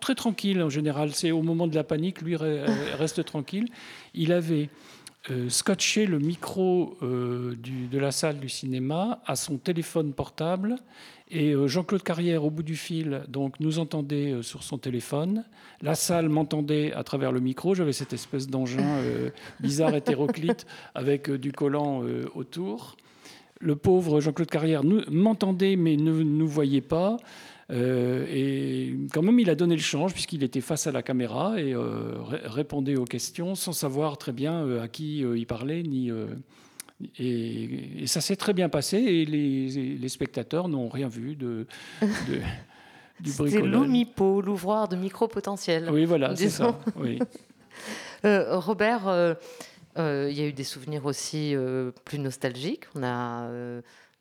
très 0.00 0.14
tranquille 0.14 0.60
en 0.62 0.68
général. 0.68 1.14
C'est 1.14 1.30
au 1.30 1.40
moment 1.40 1.66
de 1.66 1.74
la 1.74 1.82
panique, 1.82 2.20
lui 2.20 2.36
reste 2.36 3.24
tranquille. 3.24 3.66
Il 4.12 4.32
avait 4.32 4.68
scotché 5.48 6.06
le 6.06 6.18
micro 6.18 6.96
de 7.02 7.98
la 7.98 8.12
salle 8.12 8.38
du 8.38 8.48
cinéma 8.48 9.20
à 9.26 9.36
son 9.36 9.58
téléphone 9.58 10.12
portable 10.12 10.76
et 11.28 11.52
euh, 11.52 11.66
Jean-Claude 11.66 12.02
Carrière, 12.02 12.44
au 12.44 12.50
bout 12.50 12.62
du 12.62 12.76
fil, 12.76 13.22
donc, 13.28 13.58
nous 13.58 13.78
entendait 13.78 14.32
euh, 14.32 14.42
sur 14.42 14.62
son 14.62 14.78
téléphone. 14.78 15.44
La 15.82 15.94
salle 15.94 16.28
m'entendait 16.28 16.92
à 16.92 17.02
travers 17.02 17.32
le 17.32 17.40
micro. 17.40 17.74
J'avais 17.74 17.92
cette 17.92 18.12
espèce 18.12 18.46
d'engin 18.46 18.98
euh, 18.98 19.30
bizarre 19.60 19.94
hétéroclite 19.94 20.66
avec 20.94 21.30
du 21.30 21.52
collant 21.52 22.02
autour. 22.34 22.96
Le 23.60 23.74
pauvre 23.74 24.20
Jean-Claude 24.20 24.50
Carrière 24.50 24.82
m'entendait 24.84 25.76
mais 25.76 25.96
ne 25.96 26.12
nous 26.22 26.48
voyait 26.48 26.80
pas. 26.80 27.16
Et 27.70 28.96
quand 29.12 29.22
même, 29.22 29.40
il 29.40 29.50
a 29.50 29.54
donné 29.54 29.74
le 29.74 29.82
change 29.82 30.12
puisqu'il 30.12 30.42
était 30.44 30.60
face 30.60 30.86
à 30.86 30.92
la 30.92 31.02
caméra 31.02 31.60
et 31.60 31.74
répondait 32.44 32.96
aux 32.96 33.04
questions 33.04 33.54
sans 33.54 33.72
savoir 33.72 34.18
très 34.18 34.32
bien 34.32 34.80
à 34.80 34.88
qui 34.88 35.18
il 35.18 35.46
parlait 35.46 35.82
ni 35.82 36.10
et, 37.18 38.06
ça 38.06 38.20
s'est 38.20 38.36
très 38.36 38.52
bien 38.52 38.68
passé 38.68 38.96
et 38.96 39.24
les, 39.24 40.08
spectateurs 40.08 40.68
n'ont 40.68 40.88
rien 40.88 41.08
vu 41.08 41.36
de, 41.36 41.66
du 43.20 43.32
bricolage. 43.32 43.52
C'est 43.52 43.62
l'OMIPO, 43.62 44.40
l'ouvroir 44.40 44.88
de 44.88 44.96
micro-potentiel. 44.96 45.90
Oui, 45.90 46.04
voilà, 46.04 46.34
c'est 46.36 46.50
ça. 46.50 46.78
Oui. 46.96 47.18
Euh, 48.24 48.58
Robert, 48.58 49.06
euh, 49.06 49.34
euh, 49.98 50.28
il 50.30 50.36
y 50.36 50.40
a 50.40 50.46
eu 50.46 50.52
des 50.54 50.64
souvenirs 50.64 51.04
aussi 51.04 51.54
plus 52.06 52.18
nostalgiques. 52.18 52.84
On 52.94 53.02
a 53.04 53.50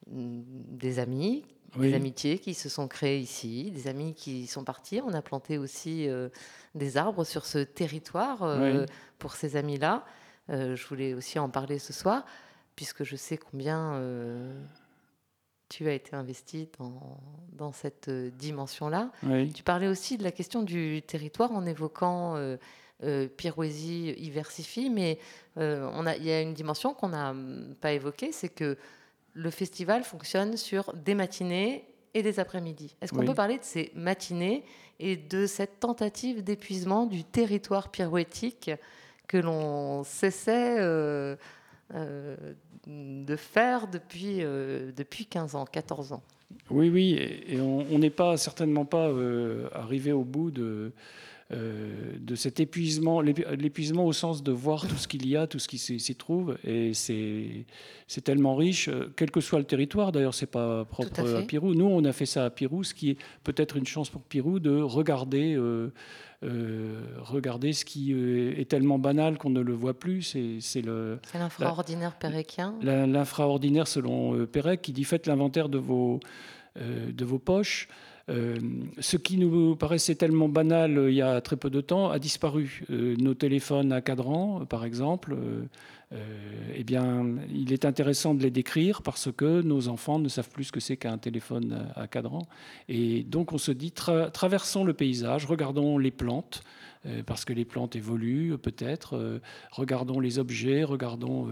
des 0.05 0.99
amis, 0.99 1.45
des 1.77 1.93
amitiés 1.93 2.39
qui 2.39 2.53
se 2.53 2.69
sont 2.69 2.88
créées 2.88 3.19
ici, 3.19 3.71
des 3.71 3.88
amis 3.88 4.13
qui 4.13 4.47
sont 4.47 4.63
partis. 4.63 5.01
On 5.03 5.13
a 5.13 5.21
planté 5.21 5.57
aussi 5.57 6.07
des 6.73 6.97
arbres 6.97 7.23
sur 7.23 7.45
ce 7.45 7.59
territoire 7.59 8.57
pour 9.19 9.33
ces 9.33 9.55
amis-là. 9.55 10.05
je 10.49 10.88
voulais 10.88 11.13
aussi 11.13 11.39
en 11.39 11.49
parler 11.49 11.79
ce 11.79 11.93
soir 11.93 12.25
puisque 12.75 13.03
je 13.03 13.15
sais 13.15 13.38
combien 13.38 13.93
euh, 13.93 14.53
tu 15.69 15.88
as 15.88 15.93
été 15.93 16.15
investi 16.15 16.69
dans, 16.77 17.19
dans 17.53 17.71
cette 17.71 18.09
euh, 18.09 18.29
dimension-là. 18.31 19.11
Tu 19.53 19.63
parlais 19.63 19.88
aussi 19.88 20.17
de 20.17 20.23
la 20.23 20.31
question 20.31 20.61
du 20.61 21.01
territoire 21.01 21.51
en 21.51 21.65
évoquant 21.65 22.35
euh, 22.35 22.57
euh 23.03 23.27
Pirouésie, 23.27 24.13
Iversifie, 24.17 24.89
mais 24.89 25.19
il 25.57 26.23
y 26.23 26.31
a 26.31 26.41
une 26.41 26.53
dimension 26.53 26.93
qu'on 26.93 27.09
n'a 27.09 27.33
pas 27.81 27.91
évoquée, 27.93 28.31
c'est 28.31 28.49
que 28.49 28.77
le 29.35 29.49
festival 29.49 30.03
fonctionne 30.03 30.57
sur 30.57 30.93
des 30.93 31.13
matinées 31.13 31.85
et 32.13 32.23
des 32.23 32.39
après-midi. 32.39 32.95
Est-ce 33.01 33.11
qu'on 33.11 33.25
peut 33.25 33.33
parler 33.33 33.57
de 33.57 33.63
ces 33.63 33.91
matinées 33.93 34.63
et 34.99 35.17
de 35.17 35.45
cette 35.45 35.79
tentative 35.81 36.43
d'épuisement 36.43 37.05
du 37.05 37.25
territoire 37.25 37.89
pirouétique 37.89 38.71
que 39.27 39.37
l'on 39.37 40.03
cessait 40.05 40.77
euh, 40.79 41.35
de 42.87 43.35
faire 43.35 43.87
depuis, 43.87 44.37
euh, 44.39 44.91
depuis 44.95 45.25
15 45.25 45.55
ans, 45.55 45.65
14 45.65 46.13
ans? 46.13 46.23
Oui, 46.69 46.89
oui, 46.89 47.17
et 47.47 47.59
on 47.59 47.99
n'est 47.99 48.09
pas 48.09 48.37
certainement 48.37 48.85
pas 48.85 49.09
euh, 49.09 49.67
arrivé 49.73 50.11
au 50.11 50.23
bout 50.23 50.51
de, 50.51 50.93
de 51.51 52.36
cet 52.36 52.60
épuisement, 52.60 53.21
l'épuisement 53.21 54.05
au 54.05 54.13
sens 54.13 54.41
de 54.41 54.51
voir 54.51 54.88
tout 54.88 54.95
ce 54.95 55.08
qu'il 55.08 55.27
y 55.27 55.38
a, 55.38 55.45
tout 55.45 55.60
ce 55.60 55.67
qui 55.67 55.77
s'y 55.77 56.15
trouve, 56.15 56.58
et 56.63 56.93
c'est 56.93 57.65
tellement 58.23 58.55
riche, 58.55 58.89
quel 59.15 59.29
que 59.29 59.41
soit 59.41 59.60
le 59.60 59.65
territoire. 59.65 60.12
D'ailleurs, 60.12 60.34
c'est 60.34 60.47
pas 60.47 60.86
propre 60.86 61.19
à, 61.19 61.38
à, 61.38 61.41
Pirou. 61.43 61.75
Nous, 61.75 61.86
on 61.86 62.03
a 62.03 62.13
fait 62.13 62.25
ça 62.25 62.45
à 62.45 62.49
Pirou, 62.49 62.84
ce 62.84 62.95
qui 62.95 63.12
est 63.12 63.17
peut-être 63.43 63.77
une 63.77 63.86
chance 63.86 64.10
pour 64.10 64.23
Pirou 64.23 64.60
de 64.60 64.81
regarder 64.81 65.55
euh, 66.43 67.01
regardez 67.21 67.73
ce 67.73 67.86
qui 67.86 68.13
euh, 68.13 68.53
est 68.58 68.69
tellement 68.69 68.99
banal 68.99 69.38
qu'on 69.38 69.49
ne 69.49 69.62
le 69.62 69.73
voit 69.73 69.97
plus. 69.97 70.38
C'est 70.60 70.81
l'infraordinaire 71.34 72.15
péréquien 72.15 72.75
L'infraordinaire 72.81 73.88
selon 73.88 74.36
euh, 74.36 74.45
Pérec, 74.45 74.81
qui 74.81 74.91
dit 74.91 75.03
faites 75.03 75.27
l'inventaire 75.27 75.69
de 75.69 75.77
vos, 75.77 76.19
de 76.77 77.25
vos 77.25 77.39
poches. 77.39 77.88
Ce 78.27 79.17
qui 79.17 79.38
nous 79.38 79.75
paraissait 79.75 80.15
tellement 80.15 80.49
banal 80.49 81.05
il 81.09 81.13
y 81.13 81.21
a 81.21 81.41
très 81.41 81.57
peu 81.57 81.69
de 81.69 81.81
temps 81.81 82.09
a 82.09 82.19
disparu. 82.19 82.83
nos 82.89 83.33
téléphones 83.33 83.91
à 83.91 84.01
cadran, 84.01 84.65
par 84.65 84.83
exemple, 84.83 85.38
eh 86.11 86.83
bien, 86.83 87.25
il 87.53 87.71
est 87.71 87.85
intéressant 87.85 88.33
de 88.33 88.41
les 88.41 88.51
décrire 88.51 89.01
parce 89.03 89.31
que 89.31 89.61
nos 89.61 89.88
enfants 89.88 90.17
ne 90.17 90.29
savent 90.29 90.49
plus 90.49 90.65
ce 90.65 90.71
que 90.71 90.79
c'est 90.79 90.97
qu'un 90.97 91.17
téléphone 91.17 91.88
à 91.95 92.07
cadran. 92.07 92.47
Et 92.89 93.23
donc, 93.23 93.53
on 93.53 93.57
se 93.57 93.71
dit, 93.71 93.91
traversons 93.91 94.83
le 94.83 94.93
paysage, 94.93 95.45
regardons 95.45 95.97
les 95.97 96.11
plantes, 96.11 96.63
euh, 97.05 97.21
parce 97.25 97.45
que 97.45 97.53
les 97.53 97.65
plantes 97.65 97.95
évoluent 97.95 98.57
peut-être, 98.57 99.15
euh, 99.15 99.39
regardons 99.71 100.19
les 100.19 100.39
objets, 100.39 100.83
regardons 100.83 101.47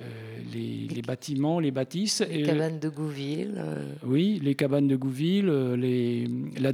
euh, 0.00 0.38
euh, 0.54 0.94
les, 0.94 1.02
bâtiments, 1.02 1.60
les 1.60 1.70
bâtisses. 1.70 2.22
Les 2.30 2.42
cabanes 2.42 2.78
de 2.78 2.88
Gouville. 2.88 3.54
Euh. 3.56 3.84
Oui, 4.04 4.40
les 4.42 4.54
cabanes 4.54 4.88
de 4.88 4.96
Gouville, 4.96 5.48
euh, 5.48 5.76
les, 5.76 6.26
la, 6.58 6.72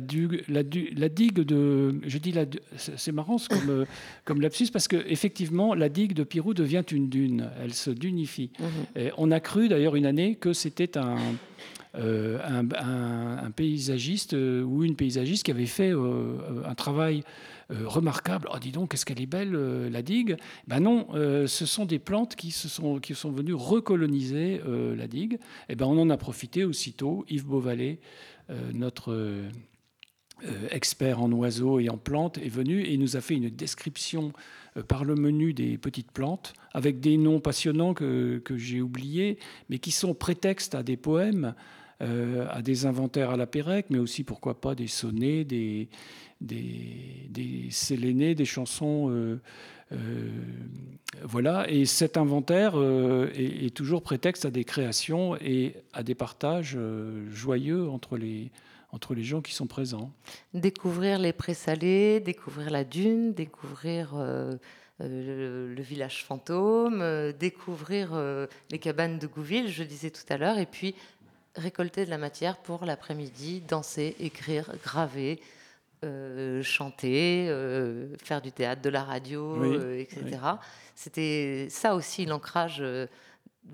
la, 0.49 0.63
la, 0.97 1.09
digue 1.09 1.41
de. 1.41 1.95
Je 2.07 2.19
dis 2.19 2.33
la. 2.33 2.45
C'est 2.77 3.13
marrant 3.13 3.37
comme, 3.49 3.87
comme 4.25 4.41
lapsus 4.41 4.69
parce 4.73 4.89
qu'effectivement, 4.89 5.75
la 5.75 5.89
digue 5.89 6.15
de 6.15 6.25
Pirou 6.25 6.55
devient 6.55 6.85
une 6.91 7.09
dune. 7.09 7.51
Elle 7.63 7.75
se 7.75 7.91
dunifie. 7.91 8.51
Mhm. 8.59 9.11
on 9.19 9.31
a 9.31 9.41
cru 9.41 9.69
d'ailleurs 9.69 9.97
une 9.97 10.07
année 10.07 10.37
que 10.37 10.53
c'était 10.53 10.97
un. 10.99 11.17
un, 11.95 12.69
un, 12.75 13.51
paysagiste 13.53 14.33
ou 14.35 14.83
une 14.83 14.97
paysagiste 14.97 15.45
qui 15.45 15.51
avait 15.51 15.67
fait 15.67 15.93
un 15.93 16.75
travail 16.75 17.23
euh, 17.71 17.89
remarquable. 17.89 18.49
Oh, 18.53 18.59
dis 18.61 18.73
donc, 18.73 18.91
qu'est-ce 18.91 19.07
qu'elle 19.07 19.21
est 19.21 19.27
belle, 19.27 19.55
euh, 19.55 19.89
la 19.89 20.03
digue 20.03 20.37
Ben 20.67 20.81
non, 20.81 21.07
euh, 21.15 21.47
ce 21.47 21.65
sont 21.65 21.87
des 21.87 21.99
plantes 21.99 22.37
qui, 22.37 22.51
se 22.51 22.69
sont, 22.69 22.99
qui 22.99 23.15
sont 23.15 23.31
venues 23.31 23.55
recoloniser 23.55 24.61
la 24.65 25.07
digue. 25.07 25.35
Et 25.35 25.39
eh 25.71 25.75
ben 25.77 25.87
on 25.87 25.99
en 25.99 26.11
a 26.11 26.17
profité 26.17 26.65
aussitôt. 26.65 27.25
Yves 27.29 27.47
Beauvalet, 27.47 28.01
notre 28.73 29.49
expert 30.71 31.23
en 31.23 31.31
oiseaux 31.33 31.79
et 31.79 31.89
en 31.89 31.97
plantes, 31.97 32.39
est 32.39 32.49
venu 32.49 32.85
et 32.85 32.97
nous 32.97 33.17
a 33.17 33.21
fait 33.21 33.35
une 33.35 33.51
description 33.51 34.33
par 34.89 35.05
le 35.05 35.15
menu 35.15 35.53
des 35.53 35.79
petites 35.79 36.11
plantes, 36.11 36.55
avec 36.73 37.01
des 37.01 37.17
noms 37.17 37.41
passionnants 37.41 37.95
que, 37.95 38.41
que 38.45 38.57
j'ai 38.57 38.81
oubliés, 38.81 39.39
mais 39.69 39.79
qui 39.79 39.91
sont 39.91 40.15
prétextes 40.15 40.75
à 40.75 40.83
des 40.83 40.97
poèmes. 40.97 41.55
À 42.01 42.63
des 42.63 42.87
inventaires 42.87 43.31
à 43.31 43.37
la 43.37 43.47
Pérec, 43.47 43.87
mais 43.89 43.99
aussi 43.99 44.25
pourquoi 44.25 44.61
pas 44.61 44.75
des 44.75 44.89
sonnets, 44.89 45.45
des, 45.45 45.89
des, 46.41 47.29
des 47.31 47.69
sélénés, 47.71 48.35
des 48.35 48.45
chansons. 48.45 49.11
Euh, 49.11 49.41
euh, 49.93 50.31
voilà, 51.23 51.69
et 51.69 51.85
cet 51.85 52.17
inventaire 52.17 52.73
euh, 52.77 53.31
est, 53.35 53.75
toujours 53.75 54.03
prétexte 54.03 54.45
à 54.45 54.51
des 54.51 54.65
créations 54.65 55.37
et 55.37 55.77
à 55.93 56.03
des 56.03 56.15
partages 56.15 56.79
joyeux 57.31 57.89
entre 57.89 58.17
les, 58.17 58.51
entre 58.91 59.15
les 59.15 59.25
gens 59.25 59.41
qui 59.41 59.55
sont 59.55 59.67
présents. 59.67 60.13
Découvrir 60.53 61.19
les 61.19 61.33
présalés, 61.33 62.21
découvrir 62.21 62.71
la 62.71 62.85
dune, 62.85 63.35
découvrir 63.35 64.15
le, 65.01 65.83
village 65.83 66.25
fantôme, 66.25 67.33
découvrir 67.39 68.19
les 68.71 68.79
cabanes 68.79 69.19
de 69.19 69.27
Gouville, 69.27 69.69
je 69.69 69.85
disais 69.85 70.11
tout 70.11 70.27
à 70.29 70.39
l'heure, 70.39 70.59
et 70.59 70.67
puis 70.67 70.95
récolter 71.57 72.05
de 72.05 72.11
la 72.11 72.19
matière 72.19 72.59
pour 72.59 72.85
l'après-midi, 72.85 73.61
danser, 73.61 74.17
écrire, 74.19 74.73
graver, 74.83 75.41
euh, 76.05 76.63
chanter, 76.63 77.47
euh, 77.49 78.15
faire 78.23 78.43
du 78.43 78.53
théâtre, 78.53 78.83
de 78.83 78.91
la 78.91 79.03
radio, 79.03 79.63
euh, 79.63 79.99
etc. 79.99 80.39
C'était 80.95 81.69
ça 81.71 81.95
aussi 81.95 82.27
l'ancrage, 82.27 82.85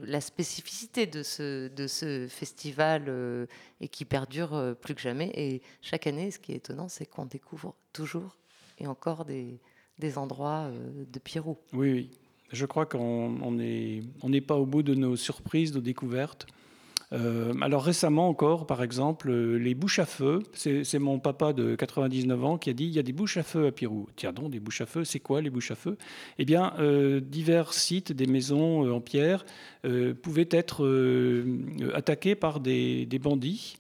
la 0.03 0.21
spécificité 0.21 1.07
de 1.07 1.23
ce, 1.23 1.69
de 1.69 1.87
ce 1.89 2.29
festival 2.29 3.49
et 3.81 3.89
qui 3.89 4.05
perdure 4.05 4.77
plus 4.81 4.95
que 4.95 5.01
jamais. 5.01 5.33
Et 5.35 5.63
chaque 5.83 6.07
année, 6.07 6.31
ce 6.31 6.39
qui 6.39 6.53
est 6.53 6.57
étonnant, 6.57 6.89
c'est 6.89 7.07
qu'on 7.07 7.27
découvre 7.27 7.75
toujours 7.93 8.37
et 8.79 8.87
encore 8.87 9.25
des, 9.25 9.59
des 9.99 10.17
endroits 10.17 10.71
de 10.95 11.19
Pierrot. 11.19 11.59
Oui, 11.73 11.93
oui. 11.93 12.11
Je 12.53 12.67
crois 12.67 12.87
qu'on 12.87 13.53
n'est 13.53 14.03
on 14.23 14.31
pas 14.41 14.57
au 14.57 14.67
bout 14.67 14.83
de 14.83 14.95
nos 14.95 15.17
surprises, 15.17 15.73
de 15.73 15.81
découvertes. 15.81 16.47
Euh, 17.13 17.53
alors 17.61 17.83
récemment 17.85 18.29
encore, 18.29 18.67
par 18.67 18.83
exemple, 18.83 19.31
euh, 19.31 19.57
les 19.57 19.75
bouches 19.75 19.99
à 19.99 20.07
feu, 20.07 20.43
c'est 20.53 20.99
mon 20.99 21.19
papa 21.19 21.53
de 21.53 21.75
99 21.75 22.45
ans 22.45 22.59
qui 22.59 22.71
a 22.71 22.73
dit 22.73 22.85
il 22.85 22.93
y 22.93 23.01
a 23.01 23.03
des 23.03 23.13
bouches 23.13 23.37
à 23.37 23.43
feu 23.43 23.67
à 23.67 23.73
Pirou. 23.73 24.07
Tiens 24.15 24.33
donc, 24.33 24.51
des 24.51 24.61
bouches 24.61 24.81
à 24.81 24.87
feu, 24.87 25.05
c'est 25.05 25.19
quoi 25.19 25.41
les 25.41 25.51
bouches 25.51 25.73
à 25.73 25.75
feu? 25.75 25.97
Eh 26.39 26.45
bien, 26.45 26.73
euh, 26.79 27.21
divers 27.21 27.73
sites, 27.73 28.13
des 28.13 28.27
maisons 28.27 28.91
en 28.93 29.01
pierre, 29.01 29.45
pouvaient 30.23 30.49
être 30.51 30.85
attaqués 31.95 32.35
par 32.35 32.61
des, 32.61 33.07
bandits. 33.21 33.79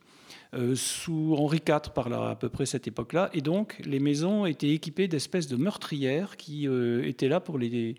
Sous 0.74 1.34
Henri 1.38 1.58
IV 1.58 1.92
par 1.94 2.08
là, 2.08 2.30
à 2.30 2.34
peu 2.36 2.48
près 2.48 2.66
cette 2.66 2.88
époque-là. 2.88 3.30
Et 3.32 3.40
donc, 3.40 3.80
les 3.84 4.00
maisons 4.00 4.46
étaient 4.46 4.70
équipées 4.70 5.08
d'espèces 5.08 5.46
de 5.46 5.56
meurtrières 5.56 6.36
qui 6.36 6.66
étaient 7.04 7.28
là 7.28 7.40
pour 7.40 7.58
les, 7.58 7.94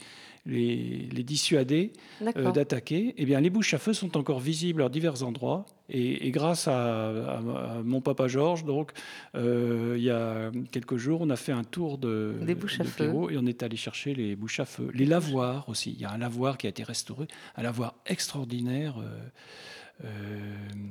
les, 0.46 1.24
dissuader 1.24 1.94
euh, 2.22 2.52
d'attaquer, 2.52 3.14
eh 3.18 3.26
bien, 3.26 3.40
les 3.40 3.50
bouches 3.50 3.74
à 3.74 3.78
feu 3.78 3.94
sont 3.94 4.18
encore 4.18 4.40
visibles 4.40 4.82
à 4.82 4.90
divers 4.90 5.24
endroits. 5.24 5.66
Et, 5.90 6.32
grâce 6.32 6.68
à, 6.68 7.42
mon 7.84 8.00
papa 8.02 8.28
Georges, 8.28 8.64
donc, 8.64 8.92
euh, 9.36 9.96
il 9.98 10.04
y 10.04 10.10
a 10.10 10.52
quelques 10.72 10.96
jours, 10.96 11.22
on 11.22 11.30
a 11.30 11.36
fait 11.36 11.52
un 11.52 11.66
tour 11.66 11.98
de, 11.98 12.36
des 12.42 12.56
bouches 12.56 12.80
à 12.80 12.86
feu. 12.86 13.12
et 13.30 13.38
on 13.38 13.46
est 13.46 13.62
allé 13.62 13.76
chercher 13.76 14.16
les 14.16 14.36
bouches 14.36 14.62
à 14.62 14.66
feu. 14.66 14.90
Les 14.94 15.06
lavoirs 15.06 15.68
aussi. 15.68 15.92
Il 15.92 16.02
y 16.02 16.06
a 16.06 16.12
un 16.12 16.18
lavoir 16.18 16.58
qui 16.58 16.68
a 16.68 16.70
été 16.70 16.84
restauré, 16.84 17.28
un 17.56 17.64
lavoir 17.64 17.96
extraordinaire. 18.06 18.96
Euh, 19.00 19.04
euh, 19.04 19.81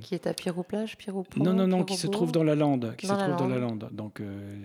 qui 0.01 0.15
est 0.15 0.27
à 0.27 0.35
Pierre-au-Plage, 0.35 0.97
Non, 1.37 1.53
non, 1.53 1.67
non, 1.67 1.85
qui 1.85 1.97
se 1.97 2.07
trouve 2.07 2.33
dans 2.33 2.43
la 2.43 2.55
lande, 2.55 2.95
qui 2.97 3.07
se 3.07 3.13
trouve 3.13 3.37
dans 3.37 3.49
la 3.49 3.59
lande. 3.59 3.89
Donc 3.93 4.21
euh, 4.21 4.57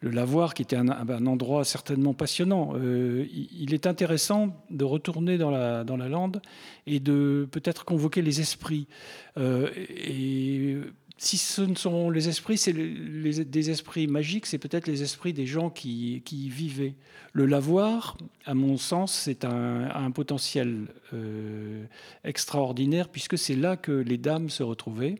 le 0.00 0.10
lavoir, 0.10 0.54
qui 0.54 0.62
était 0.62 0.76
un, 0.76 0.88
endroit 1.26 1.64
certainement 1.64 2.14
passionnant. 2.14 2.72
Euh, 2.74 3.26
il, 3.32 3.74
est 3.74 3.86
intéressant 3.86 4.56
de 4.70 4.84
retourner 4.84 5.38
dans 5.38 5.50
la 5.50 5.84
dans 5.84 5.96
la 5.96 6.08
lande 6.08 6.42
et 6.86 7.00
de 7.00 7.48
peut-être 7.50 7.84
convoquer 7.84 8.22
les 8.22 8.40
esprits 8.40 8.88
et 9.36 10.76
si 11.20 11.36
ce 11.36 11.62
ne 11.62 11.74
sont 11.74 12.10
les 12.10 12.28
esprits, 12.28 12.56
c'est 12.56 12.72
des 12.72 13.70
esprits 13.70 14.06
magiques, 14.06 14.46
c'est 14.46 14.58
peut-être 14.58 14.86
les 14.86 15.02
esprits 15.02 15.32
des 15.32 15.46
gens 15.46 15.68
qui, 15.68 16.22
y 16.30 16.48
vivaient. 16.48 16.94
Le 17.32 17.44
lavoir, 17.44 18.16
à 18.46 18.54
mon 18.54 18.76
sens, 18.76 19.12
c'est 19.12 19.44
un, 19.44 20.10
potentiel 20.12 20.86
euh, 21.12 21.84
extraordinaire, 22.22 23.08
puisque 23.08 23.36
c'est 23.36 23.56
là 23.56 23.76
que 23.76 23.90
les 23.90 24.16
dames 24.16 24.48
se 24.48 24.62
retrouvaient. 24.62 25.16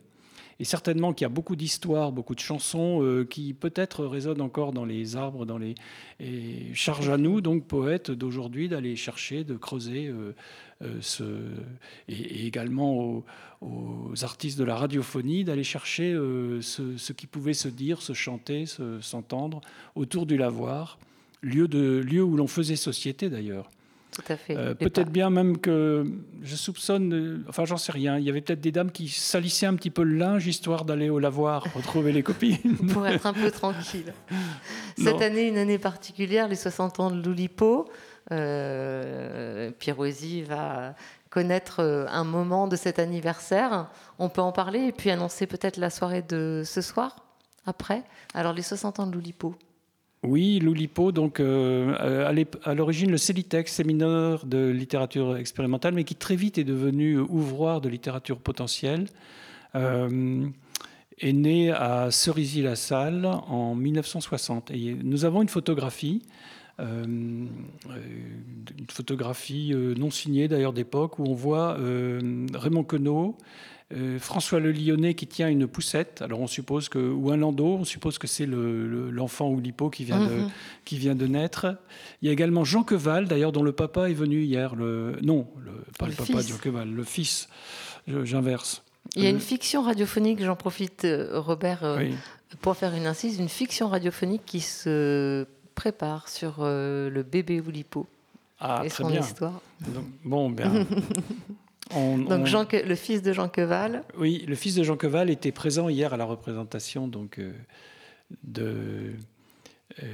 Et 0.61 0.65
certainement 0.65 1.13
qu'il 1.13 1.25
y 1.25 1.27
a 1.27 1.31
beaucoup 1.31 1.55
d'histoires, 1.55 2.11
beaucoup 2.11 2.35
de 2.35 2.41
chansons 2.41 3.01
euh, 3.03 3.25
qui 3.25 3.55
peut-être 3.55 4.05
résonnent 4.05 4.41
encore 4.41 4.73
dans 4.73 4.85
les 4.85 5.15
arbres, 5.15 5.47
dans 5.47 5.59
les 5.59 5.77
et 6.19 6.75
charge 6.75 7.09
à 7.09 7.17
nous, 7.17 7.41
donc 7.41 7.65
poètes 7.67 8.11
d'aujourd'hui, 8.11 8.69
d'aller 8.69 8.97
chercher, 8.97 9.45
de 9.45 9.57
creuser 9.57 10.09
euh, 10.09 10.33
euh, 10.83 11.55
et, 12.09 12.47
également 12.47 13.23
aux, 13.61 14.25
artistes 14.25 14.59
de 14.59 14.65
la 14.65 14.77
radiophonie 14.77 15.45
d'aller 15.45 15.65
chercher 15.65 16.13
ce, 16.15 16.97
ce, 16.97 17.13
qui 17.13 17.27
pouvait 17.27 17.55
se 17.55 17.69
dire, 17.69 18.03
se 18.03 18.13
chanter, 18.13 18.65
s'entendre 19.01 19.61
autour 19.97 20.27
du 20.27 20.37
lavoir, 20.37 20.99
lieu 21.43 21.67
de 21.67 21.99
lieu 21.99 22.23
où 22.23 22.37
l'on 22.37 22.47
faisait 22.47 22.77
société 22.77 23.29
d'ailleurs. 23.29 23.69
Tout 24.13 24.33
à 24.33 24.37
fait. 24.37 24.57
Euh, 24.57 24.75
peut-être 24.75 25.11
bien 25.11 25.31
même 25.31 25.59
que 25.59 26.05
je 26.43 26.57
soupçonne, 26.57 27.13
euh, 27.13 27.45
enfin 27.49 27.65
j'en 27.65 27.77
sais 27.77 27.93
rien, 27.93 28.19
il 28.19 28.25
y 28.25 28.31
avait 28.31 28.41
peut-être 28.41 28.61
des 28.61 28.73
dames 28.73 28.91
qui 28.91 29.09
salissaient 29.09 29.67
un 29.67 29.75
petit 29.75 29.91
peu 29.91 30.03
le 30.03 30.17
linge 30.17 30.47
histoire 30.47 30.85
d'aller 30.85 31.09
au 31.09 31.19
lavoir 31.19 31.63
retrouver 31.75 32.13
les 32.13 32.23
copines. 32.23 32.77
Pour 32.93 33.07
être 33.07 33.27
un 33.27 33.33
peu 33.33 33.51
tranquille. 33.51 34.13
Cette 34.97 35.23
année, 35.23 35.47
une 35.49 35.59
année 35.59 35.79
particulière, 35.79 36.49
les 36.49 36.57
60 36.57 37.01
ans 37.01 37.11
de 37.11 37.23
l'Oulipo. 37.23 37.89
Euh, 38.31 39.71
Piroisi 39.79 40.43
va 40.43 40.95
connaître 41.31 41.81
euh, 41.81 42.07
un 42.09 42.25
moment 42.25 42.69
de 42.69 42.77
cet 42.77 42.99
anniversaire. 42.99 43.89
On 44.19 44.29
peut 44.29 44.41
en 44.41 44.53
parler 44.53 44.81
et 44.81 44.93
puis 44.93 45.11
annoncer 45.11 45.47
peut-être 45.47 45.77
la 45.77 45.91
soirée 45.91 46.23
de 46.23 46.63
ce 46.65 46.81
soir, 46.81 47.17
après. 47.67 48.03
Alors 48.35 48.53
les 48.53 48.63
60 48.63 49.01
ans 49.01 49.07
de 49.07 49.15
l'Oulipo. 49.15 49.55
Oui, 50.25 50.59
l'Oulipo, 50.59 51.13
donc 51.13 51.39
euh, 51.39 52.27
à 52.65 52.75
l'origine 52.75 53.11
le 53.11 53.19
CELITEX, 53.19 53.73
séminaire 53.73 54.45
de 54.47 54.69
littérature 54.69 55.37
expérimentale, 55.37 55.95
mais 55.95 56.03
qui 56.03 56.17
très 56.17 56.35
vite 56.35 56.59
est 56.59 56.65
devenu 56.65 57.19
ouvroir 57.21 57.81
de 57.81 57.89
littérature 57.89 58.39
potentielle, 58.39 59.07
euh, 59.77 60.45
est 61.21 61.33
né 61.33 61.71
à 61.71 62.11
Cerisy-la-Salle 62.11 63.27
en 63.27 63.77
1960. 63.77 64.73
Et 64.73 64.97
nous 65.05 65.25
avons 65.25 65.41
une 65.41 65.49
photographie, 65.49 66.23
euh, 66.81 67.05
une 67.05 67.49
photographie 68.91 69.73
non 69.97 70.11
signée 70.11 70.49
d'ailleurs 70.49 70.73
d'époque, 70.73 71.21
où 71.21 71.27
on 71.29 71.35
voit 71.35 71.77
Raymond 72.55 72.83
Queneau 72.83 73.37
euh, 73.95 74.19
François 74.19 74.61
Le 74.61 74.71
Lyonnais 74.71 75.15
qui 75.15 75.27
tient 75.27 75.49
une 75.49 75.67
poussette, 75.67 76.21
alors 76.21 76.41
on 76.41 76.47
suppose 76.47 76.91
que, 76.91 76.99
ou 76.99 77.31
un 77.31 77.39
landau, 77.39 77.79
on 77.81 77.85
suppose 77.85 78.19
que 78.19 78.27
c'est 78.27 78.47
l'enfant 78.47 79.49
ou 79.49 79.61
l'hippo 79.61 79.89
qui, 79.89 80.05
vient 80.05 80.21
de, 80.21 80.35
mhm. 80.35 80.51
qui 80.85 80.99
vient 80.99 81.15
de 81.15 81.27
naître. 81.27 81.79
Il 82.21 82.27
y 82.27 82.29
a 82.29 82.33
également 82.33 82.65
Jean 82.65 82.83
Queval, 82.83 83.29
d'ailleurs, 83.29 83.53
dont 83.53 83.63
le 83.63 83.73
papa 83.73 84.11
est 84.11 84.15
venu 84.15 84.43
hier. 84.43 84.75
Le, 84.75 85.19
non, 85.23 85.49
le, 85.65 85.73
pas 85.99 86.07
le, 86.07 86.13
papa 86.13 86.43
de 86.43 86.49
Jean 86.49 86.59
Queval, 86.59 86.91
le 86.91 87.05
fils, 87.05 87.49
j'inverse. 88.07 88.83
Il 89.17 89.25
y 89.25 89.27
a 89.27 89.31
une 89.31 89.41
fiction 89.41 89.83
radiophonique, 89.83 90.43
j'en 90.45 90.57
profite, 90.57 91.07
euh, 91.07 91.41
Robert, 91.41 91.83
euh, 91.83 92.11
pour 92.61 92.77
faire 92.77 92.95
une 92.95 93.07
incise, 93.07 93.39
une 93.39 93.49
fiction 93.49 93.89
radiophonique 93.89 94.43
qui 94.45 94.61
se 94.61 95.47
prépare 95.75 96.29
sur 96.29 96.57
le 96.59 97.23
bébé 97.23 97.61
Oulipo 97.61 98.07
ah, 98.61 98.83
et 98.85 98.89
très 98.89 99.05
son 99.05 99.11
bien. 99.11 99.21
histoire. 99.21 99.63
bon, 100.25 100.51
bien. 100.51 100.73
donc 101.95 102.47
Jean 102.47 102.67
le 102.73 102.95
fils 102.95 103.23
de 103.23 103.33
Jean 103.33 103.49
Queval. 103.49 104.03
Oui, 104.17 104.45
le 104.47 104.55
fils 104.55 104.75
de 104.75 104.83
Jean 104.83 104.97
Queval 104.97 105.31
était 105.31 105.53
présent 105.53 105.89
hier 105.89 106.13
à 106.13 106.17
la 106.17 106.25
représentation 106.25 107.09
donc 107.09 107.39
euh, 107.39 107.53
de. 108.43 109.15
Euh, 110.03 110.07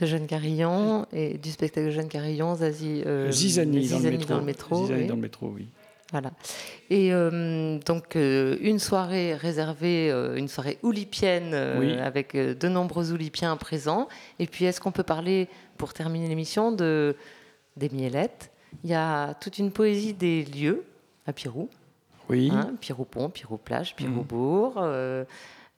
de 0.00 0.06
Jeanne 0.06 0.26
Carillon 0.26 1.06
et 1.12 1.38
du 1.38 1.52
spectacle 1.52 1.86
de 1.86 1.92
Jeanne 1.92 2.08
Carillon, 2.08 2.56
Zazie, 2.56 3.04
euh, 3.06 3.30
Zizani, 3.30 3.88
dans, 3.88 4.00
le 4.00 4.10
métro. 4.10 4.28
dans 4.28 4.38
le 4.40 4.44
métro. 4.44 4.86
Zizani 4.86 5.06
dans 5.06 5.14
le 5.14 5.20
métro, 5.20 5.52
oui. 5.54 5.68
Voilà. 6.10 6.32
Et 6.90 7.10
donc 7.86 8.14
une 8.14 8.78
soirée 8.78 9.34
réservée, 9.34 10.10
une 10.36 10.48
soirée 10.48 10.78
oulipienne 10.82 11.54
avec 11.54 12.36
de 12.36 12.68
nombreux 12.68 13.12
oulipiens 13.12 13.56
présents. 13.56 14.08
Et 14.38 14.46
puis 14.46 14.64
est-ce 14.64 14.80
qu'on 14.80 14.92
peut 14.92 15.02
parler, 15.04 15.48
pour 15.76 15.92
terminer 15.92 16.28
l'émission, 16.28 16.72
de 16.72 17.16
des 17.76 17.88
mielettes 17.88 18.50
il 18.82 18.90
y 18.90 18.94
a 18.94 19.34
toute 19.34 19.58
une 19.58 19.70
poésie 19.70 20.12
des 20.12 20.44
lieux 20.44 20.84
à 21.26 21.32
Pirou. 21.32 21.68
Oui. 22.28 22.50
Hein, 22.52 22.74
Pirou-Pont, 22.80 23.28
Pirou-Plage, 23.28 23.94
Pirou-Bourg, 23.96 24.74
euh, 24.78 25.24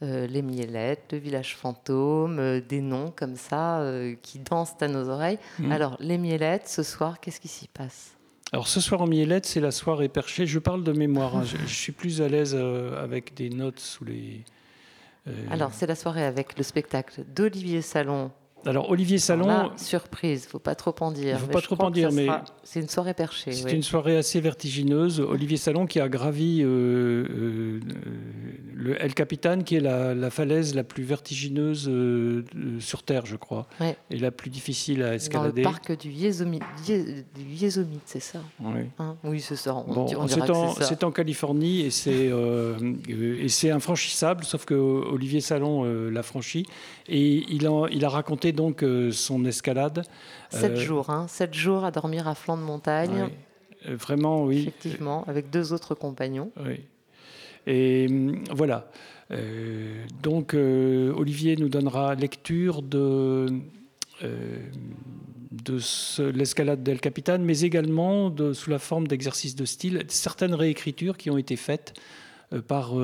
euh, 0.03 0.27
les 0.27 0.43
Mielettes, 0.43 1.13
le 1.13 1.19
village 1.19 1.57
fantôme, 1.57 2.39
euh, 2.39 2.61
des 2.61 2.81
noms 2.81 3.13
comme 3.15 3.37
ça 3.37 3.83
qui 4.23 4.39
dansent 4.39 4.77
à 4.81 4.89
nos 4.89 5.09
oreilles. 5.09 5.39
Mm. 5.59 5.73
Alors, 5.73 5.97
les 6.01 6.19
Mielettes, 6.19 6.69
ce 6.69 6.83
soir, 6.83 7.21
qu'est-ce 7.21 7.41
qui 7.41 7.49
s'y 7.49 7.69
passe? 7.69 8.13
Alors 8.53 8.69
ce 8.69 8.81
soir 8.81 9.03
en 9.03 9.09
Mielettes, 9.09 9.45
c'est 9.45 9.61
la 9.61 9.73
soirée 9.73 10.09
perchée. 10.09 10.47
Je 10.47 10.61
parle 10.61 10.85
de 10.85 10.93
mémoire. 10.93 11.37
Hein. 11.37 11.43
je, 11.43 11.67
suis 11.67 11.91
plus 11.91 12.23
à 12.23 12.29
l'aise 12.29 12.55
avec 12.55 13.35
des 13.35 13.51
notes 13.51 13.81
sous 13.81 14.05
les. 14.05 14.45
Alors 15.51 15.75
c'est 15.75 15.89
la 15.89 15.97
soirée 15.97 16.25
avec 16.25 16.57
le 16.57 16.63
spectacle 16.63 17.25
d'Olivier 17.35 17.83
Salon 17.83 18.31
alors 18.67 18.91
Olivier 18.91 19.19
Salon. 19.19 19.71
surprise, 19.77 19.87
surprise, 19.87 20.47
faut 20.47 20.59
pas 20.59 20.75
trop 20.75 20.95
en 21.01 21.13
dire. 21.13 21.37
Il 21.37 21.41
faut 21.41 21.47
pas 21.47 21.61
trop 21.61 21.81
en 21.83 21.91
dire, 21.91 22.11
mais 22.13 22.27
c'est 22.65 22.81
une 22.81 22.89
soirée 22.89 23.15
perchée. 23.15 23.53
C'est 23.53 23.73
une 23.73 23.83
soirée 23.83 24.17
assez 24.17 24.41
vertigineuse. 24.41 25.21
Olivier 25.21 25.57
Salon 25.57 25.87
qui 25.87 26.01
a 26.01 26.09
gravi 26.09 26.63
euh, 26.63 27.27
euh, 27.29 27.81
le 28.75 29.01
El 29.03 29.15
Capitan, 29.15 29.61
qui 29.61 29.77
est 29.77 29.81
la, 29.81 30.31
falaise 30.31 30.75
la 30.75 30.85
plus 30.85 31.05
vertigineuse 31.05 31.89
euh, 31.89 32.43
sur 32.81 33.03
Terre, 33.03 33.27
je 33.27 33.37
crois, 33.37 33.67
et 34.11 34.19
la 34.19 34.31
plus 34.31 34.51
difficile 34.51 35.03
à 35.03 35.15
escalader. 35.15 35.63
Dans 35.63 35.71
le 35.71 35.75
parc 35.75 35.99
du 35.99 36.11
Yézomite, 36.11 36.63
c'est 38.05 38.21
ça? 38.21 38.41
Oui, 38.61 38.83
hein? 38.99 39.17
Oui 39.25 39.41
c'est 39.41 39.57
ça. 39.57 39.85
c'est 40.81 41.05
en, 41.05 41.11
Californie 41.11 41.81
et 41.83 41.91
c'est 41.91 42.31
et 43.09 43.49
c'est 43.49 43.71
infranchissable, 43.71 44.45
sauf 44.45 44.65
que 44.65 44.75
Olivier 44.75 45.41
Salon 45.41 45.85
l'a 46.11 46.23
franchi 46.23 46.67
et 47.09 47.45
il, 47.49 47.69
il 47.91 48.05
a 48.05 48.09
raconté 48.09 48.53
donc 48.57 48.83
euh, 48.83 49.13
son 49.13 49.45
escalade. 49.45 50.03
Sept 50.51 50.73
euh, 50.73 50.77
jours, 50.77 51.11
hein, 51.11 51.27
sept 51.29 51.55
jours 51.55 51.85
à 51.85 51.93
dormir 51.93 52.27
à 52.27 52.35
flanc 52.35 52.57
de 52.57 52.63
montagne. 52.63 53.29
Euh, 53.87 53.95
vraiment, 53.95 54.45
oui. 54.45 54.63
Effectivement, 54.63 55.23
avec 55.29 55.51
deux 55.51 55.73
autres 55.73 55.95
compagnons. 55.95 56.51
Oui. 56.65 56.81
Et 57.69 58.07
hum, 58.09 58.43
voilà. 58.53 58.91
donc, 60.23 60.55
Olivier 60.55 61.57
nous 61.57 61.69
donnera 61.69 62.15
lecture 62.15 62.83
de, 62.83 63.47
de 64.23 66.31
l'escalade 66.31 66.83
d'El 66.83 67.01
Capitan, 67.01 67.39
mais 67.41 67.61
également 67.61 68.31
de, 68.31 68.53
sous 68.53 68.71
la 68.71 68.79
forme 68.79 69.09
d'exercices 69.09 69.57
de 69.57 69.65
style, 69.65 70.05
certaines 70.09 70.55
réécritures 70.55 71.17
qui 71.17 71.31
ont 71.31 71.39
été 71.39 71.57
faites 71.57 71.95
par 72.69 72.95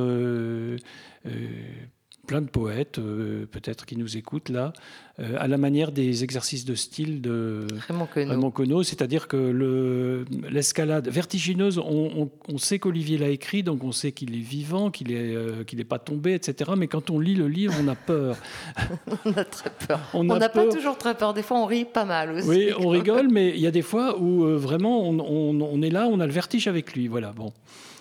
plein 2.27 2.41
de 2.41 2.49
poètes, 2.49 2.99
euh, 2.99 3.47
peut-être 3.51 3.85
qui 3.85 3.97
nous 3.97 4.17
écoutent 4.17 4.49
là, 4.49 4.73
euh, 5.19 5.35
à 5.39 5.49
la 5.49 5.59
manière 5.59 5.91
des 5.91 6.23
exercices 6.23 6.65
de 6.65 6.77
style 6.77 7.21
de 7.21 7.67
Raymond 7.89 8.51
Queneau. 8.53 8.83
c'est-à-dire 8.85 9.27
que 9.27 10.25
l'escalade 10.49 11.09
vertigineuse, 11.09 11.79
on, 11.79 12.31
sait 12.59 12.79
qu'Olivier 12.79 13.19
l'a 13.19 13.29
écrit, 13.29 13.65
donc 13.65 13.83
on 13.83 13.91
sait 13.91 14.13
qu'il 14.13 14.37
est 14.37 14.41
vivant, 14.41 14.91
qu'il 14.91 15.09
n'est 15.09 15.35
euh, 15.35 15.85
pas 15.89 15.99
tombé, 15.99 16.35
etc. 16.35 16.73
Mais 16.77 16.87
quand 16.87 17.11
on 17.11 17.19
lit 17.19 17.35
le 17.35 17.49
livre, 17.49 17.75
on 17.83 17.89
a 17.89 17.97
peur. 17.97 18.37
on 19.25 19.33
a 19.33 19.45
très 19.45 19.71
peur. 19.71 20.01
On 20.15 20.25
n'a 20.25 20.49
pas 20.49 20.67
toujours 20.69 20.97
très 20.97 21.17
peur. 21.17 21.35
Des 21.35 21.43
fois, 21.43 21.59
on 21.59 21.67
rit 21.67 21.85
pas 21.85 22.05
mal 22.05 22.33
aussi. 22.33 22.49
Oui, 22.49 22.71
on 22.79 22.89
rigole, 22.89 23.29
mais 23.29 23.51
il 23.51 23.61
y 23.61 23.67
a 23.67 23.71
des 23.71 23.83
fois 23.83 24.19
où 24.19 24.45
vraiment 24.57 25.09
on, 25.09 25.19
on, 25.19 25.83
est 25.83 25.91
là, 25.91 26.07
on 26.07 26.21
a 26.21 26.27
le 26.27 26.33
vertige 26.33 26.69
avec 26.69 26.95
lui. 26.95 27.09
Voilà, 27.09 27.33
bon. 27.33 27.53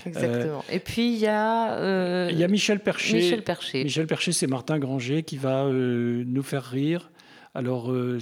Exactement. 0.06 0.64
Et 0.70 0.80
puis 0.80 1.14
il 1.14 1.20
y 1.20 1.28
a. 1.28 1.74
Euh, 1.74 2.30
il 2.32 2.38
y 2.38 2.43
a 2.43 2.47
Michel 2.47 2.80
Percher. 2.80 3.18
Michel 3.18 3.43
Percher. 3.43 3.84
Michel 3.84 4.08
Percher, 4.08 4.32
c'est 4.32 4.47
Martin 4.47 4.80
Granger 4.80 5.24
qui 5.24 5.38
va 5.38 5.66
euh, 5.66 6.24
nous 6.26 6.43
faire 6.43 6.64
rire. 6.64 7.12
Alors, 7.54 7.91
euh, 7.91 8.20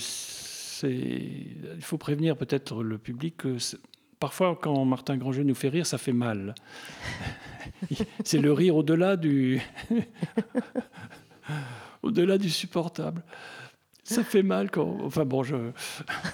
il 0.83 1.81
faut 1.81 1.97
prévenir 1.97 2.35
peut-être 2.35 2.83
le 2.83 2.97
public 2.97 3.37
que 3.37 3.57
parfois, 4.19 4.57
quand 4.59 4.83
Martin 4.85 5.17
Granger 5.17 5.43
nous 5.43 5.55
fait 5.55 5.69
rire, 5.69 5.85
ça 5.85 5.97
fait 5.97 6.13
mal. 6.13 6.55
c'est 8.23 8.39
le 8.39 8.53
rire 8.53 8.75
au-delà 8.75 9.15
du. 9.15 9.61
au-delà 12.03 12.37
du 12.37 12.49
supportable. 12.49 13.23
Ça 14.09 14.23
fait 14.23 14.43
mal 14.43 14.71
quand. 14.71 14.97
Enfin 15.03 15.25
bon, 15.25 15.43
je. 15.43 15.55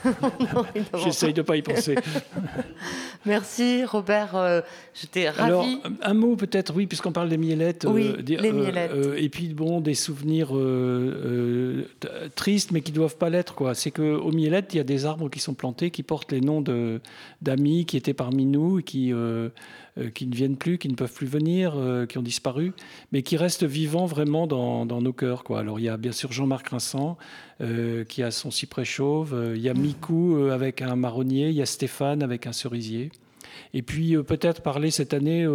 J'essaye 1.03 1.34
de 1.34 1.41
ne 1.41 1.45
pas 1.45 1.57
y 1.57 1.61
penser. 1.61 1.95
Merci 3.26 3.84
Robert, 3.84 4.36
euh, 4.36 4.61
j'étais 4.93 5.30
ravie. 5.30 5.41
Alors, 5.41 5.67
un 6.01 6.13
mot 6.13 6.36
peut-être, 6.36 6.73
oui, 6.76 6.86
puisqu'on 6.88 7.11
parle 7.11 7.30
des 7.30 7.38
mielettes. 7.38 7.86
Oui, 7.89 8.13
euh, 8.17 8.21
les 8.21 8.51
mielettes. 8.51 8.91
Euh, 8.93 9.15
et 9.17 9.30
puis, 9.30 9.49
bon, 9.49 9.82
des 9.82 9.93
souvenirs 9.93 10.51
tristes, 12.36 12.71
mais 12.71 12.82
qui 12.82 12.91
ne 12.91 12.95
doivent 12.95 13.17
pas 13.17 13.30
l'être. 13.30 13.55
quoi. 13.55 13.73
C'est 13.73 13.91
qu'aux 13.91 14.32
mielettes, 14.32 14.73
il 14.73 14.78
y 14.78 14.80
a 14.80 14.86
des 14.86 15.05
arbres 15.05 15.30
qui 15.30 15.39
sont 15.39 15.53
plantés, 15.53 15.91
qui 15.91 16.03
portent 16.03 16.32
les 16.32 16.41
noms 16.41 16.63
d'amis 17.41 17.86
qui 17.86 17.97
étaient 17.97 18.13
parmi 18.13 18.45
nous, 18.45 18.82
qui 18.82 19.13
euh, 19.13 19.49
qui 20.14 20.28
ne 20.28 20.36
viennent 20.36 20.58
plus, 20.58 20.78
qui 20.78 20.89
ne 20.89 20.96
peuvent 20.96 21.14
plus 21.14 21.28
venir, 21.28 21.74
euh, 21.76 22.06
qui 22.06 22.18
ont 22.18 22.22
disparu, 22.22 22.74
mais 23.12 23.24
qui 23.24 23.38
restent 23.38 23.64
vivants 23.64 24.06
vraiment 24.06 24.46
dans, 24.46 24.86
nos 24.86 25.14
cœurs. 25.14 25.43
Quoi. 25.43 25.60
Alors 25.62 25.80
il 25.80 25.84
y 25.84 25.89
a 25.89 25.98
bien 25.98 26.12
sûr 26.12 26.32
Jean-Marc 26.32 26.70
Rinsan 26.70 27.18
euh, 27.62 28.04
qui 28.04 28.22
a 28.22 28.32
son 28.32 28.52
cyprès 28.52 28.86
chauve, 28.86 29.54
il 29.56 29.62
y 29.62 29.70
a 29.70 29.74
Mikou 29.74 30.50
avec 30.52 30.82
un 30.82 30.96
marronnier, 30.96 31.50
il 31.50 31.56
y 31.56 31.62
a 31.62 31.66
Stéphane 31.66 32.24
avec 32.24 32.48
un 32.48 32.52
cerisier. 32.52 33.12
Et 33.74 33.82
puis 33.82 34.18
peut-être 34.24 34.62
parler 34.62 34.91
cette 34.91 35.14
année, 35.14 35.48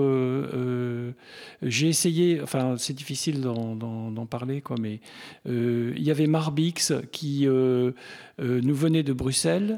j'ai 1.63 1.89
essayé, 1.89 2.41
enfin 2.41 2.77
c'est 2.79 2.95
difficile 2.95 3.43
d'en 3.43 4.27
parler, 4.27 4.63
quoi, 4.63 4.77
mais 4.81 5.01
il 5.47 6.03
y 6.03 6.11
avait 6.11 6.27
Marbix 6.27 6.93
qui 7.13 7.47
nous 7.47 8.75
venait 8.75 9.03
de 9.03 9.13
Bruxelles 9.13 9.77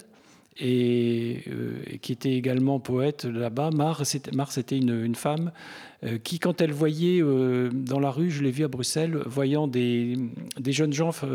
et, 0.59 1.43
euh, 1.49 1.83
qui 2.01 2.13
était 2.13 2.33
également 2.33 2.81
poète 2.81 3.25
là-bas. 3.25 3.71
Mar, 3.71 4.03
c'était 4.05 4.77
une, 4.77 5.15
femme 5.15 5.53
euh, 6.05 6.19
qui, 6.19 6.39
quand 6.39 6.61
elle 6.61 6.73
voyait 6.73 7.23
euh, 7.23 7.71
dans 7.73 8.01
la 8.01 8.11
rue, 8.11 8.31
je 8.31 8.43
l'ai 8.43 8.51
vu 8.51 8.65
à 8.65 8.69
Bruxelles, 8.69 9.19
voyant 9.27 9.67
des, 9.67 10.17
des 10.59 10.73
jeunes 10.73 10.93
gens 10.93 11.13
faire 11.13 11.29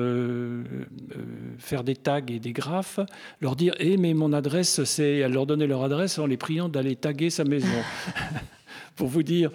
des 1.83 1.95
tags 1.95 2.21
et 2.27 2.39
des 2.39 2.53
graphes, 2.53 2.99
leur 3.41 3.55
dire 3.55 3.73
Eh, 3.79 3.97
mais 3.97 4.13
mon 4.13 4.33
adresse, 4.33 4.83
c'est. 4.83 5.17
Elle 5.17 5.33
leur 5.33 5.45
donnait 5.45 5.67
leur 5.67 5.83
adresse 5.83 6.19
en 6.19 6.25
les 6.25 6.37
priant 6.37 6.69
d'aller 6.69 6.95
taguer 6.95 7.29
sa 7.29 7.43
maison. 7.43 7.67
Pour 8.95 9.07
vous 9.07 9.23
dire 9.23 9.51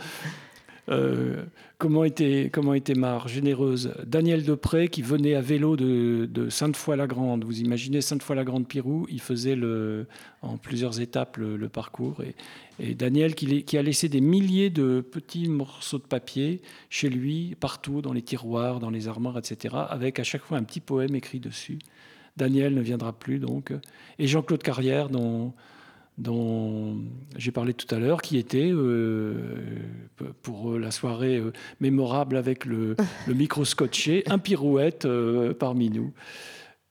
euh, 0.89 1.45
comment 1.79 2.05
était, 2.05 2.51
comment 2.53 2.75
était 2.75 2.95
Mar, 2.95 3.29
généreuse. 3.29 3.95
Daniel 4.05 4.45
Depré, 4.45 4.89
qui 4.89 5.03
venait 5.03 5.35
à 5.35 5.41
vélo 5.41 5.77
de, 5.77 6.49
Sainte-Foy-la-Grande. 6.49 7.45
Vous 7.45 7.61
imaginez 7.61 8.01
Sainte-Foy-la-Grande-Pirou, 8.01 9.07
il 9.09 9.21
faisait 9.21 9.57
en 10.43 10.57
plusieurs 10.57 11.01
étapes 11.01 11.37
le, 11.37 11.69
parcours. 11.69 12.23
Et, 12.81 12.95
Daniel, 12.95 13.35
qui, 13.35 13.79
a 13.79 13.83
laissé 13.83 14.09
des 14.09 14.21
milliers 14.21 14.71
de 14.71 15.01
petits 15.01 15.49
morceaux 15.49 15.99
de 15.99 16.03
papier 16.03 16.61
chez 16.91 17.09
lui, 17.09 17.55
partout, 17.61 18.03
dans 18.03 18.13
les 18.13 18.23
tiroirs, 18.23 18.81
dans 18.81 18.91
les 18.91 19.09
armoires, 19.09 19.39
etc., 19.39 19.77
avec 19.89 20.19
à 20.19 20.25
chaque 20.25 20.43
fois 20.43 20.59
un 20.59 20.65
petit 20.65 20.81
poème 20.81 21.15
écrit 21.15 21.41
dessus. 21.41 21.79
Daniel 22.37 22.75
ne 22.75 22.81
viendra 22.81 23.13
plus, 23.13 23.39
donc. 23.39 23.73
Et 24.19 24.27
Jean-Claude 24.27 24.63
Carrière, 24.63 25.11
dont 25.11 25.53
dont 26.23 26.97
j'ai 27.37 27.51
parlé 27.51 27.75
tout 27.75 27.93
à 27.95 27.99
l'heure, 27.99 28.23
qui 28.23 28.39
était, 28.39 28.71
euh, 28.71 29.35
pour 30.43 30.79
la 30.79 30.91
soirée 30.91 31.37
euh, 31.37 31.53
mémorable 31.81 32.37
avec 32.37 32.65
le, 32.65 32.97
micro 33.27 33.65
scotché, 33.65 34.23
un 34.27 34.39
pirouette 34.39 35.05
euh, 35.05 35.53
parmi 35.53 35.91
nous. 35.91 36.13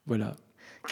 Voilà. 0.05 0.35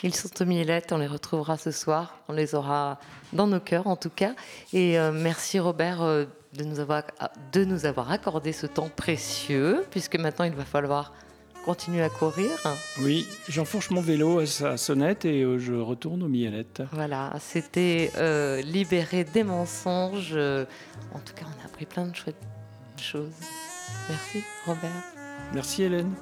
Ils 0.04 0.16
sont 0.16 0.30
aux 0.42 0.46
mielettes, 0.46 0.92
on 0.92 0.98
les 0.98 1.08
retrouvera 1.08 1.58
ce 1.58 1.72
soir, 1.72 2.20
on 2.28 2.34
les 2.34 2.56
aura 2.56 3.00
dans 3.34 3.48
nos 3.48 3.60
cœurs 3.60 3.88
en 3.88 3.96
tout 3.96 4.12
cas. 4.12 4.36
Et 4.72 4.98
merci 5.12 5.58
Robert 5.58 6.00
de 6.00 6.64
nous, 6.64 6.80
avoir, 6.80 7.04
de 7.52 7.66
nous 7.66 7.88
avoir 7.88 8.12
accordé 8.12 8.54
ce 8.54 8.68
temps 8.68 8.90
précieux, 8.96 9.84
puisque 9.90 10.16
maintenant 10.18 10.46
il 10.46 10.54
va 10.54 10.64
falloir 10.64 11.12
continue 11.70 12.01
à 12.01 12.09
courir. 12.09 12.49
Oui, 12.99 13.28
j'enfourche 13.47 13.91
mon 13.91 14.01
vélo 14.01 14.39
à 14.39 14.47
sa 14.47 14.76
sonnette 14.76 15.24
et 15.26 15.43
euh, 15.43 15.59
je 15.59 15.76
retourne 15.76 16.24
aux 16.24 16.28
mielettes. 16.28 16.82
Voilà, 16.93 17.32
c'était 17.39 18.11
euh, 18.17 18.59
libérer 18.63 19.24
des 19.24 19.43
mensonges. 19.43 20.32
Euh, 20.34 20.65
en 21.13 21.20
tout 21.20 21.36
cas, 21.36 21.45
on 21.45 21.63
a 21.63 21.67
appris 21.67 21.86
plein 21.86 22.07
de 22.07 22.15
chouettes 22.15 22.41
choses. 22.97 23.30
Merci, 24.09 24.43
Robert. 24.65 24.89
Merci, 25.53 25.84
Hélène. 25.84 26.15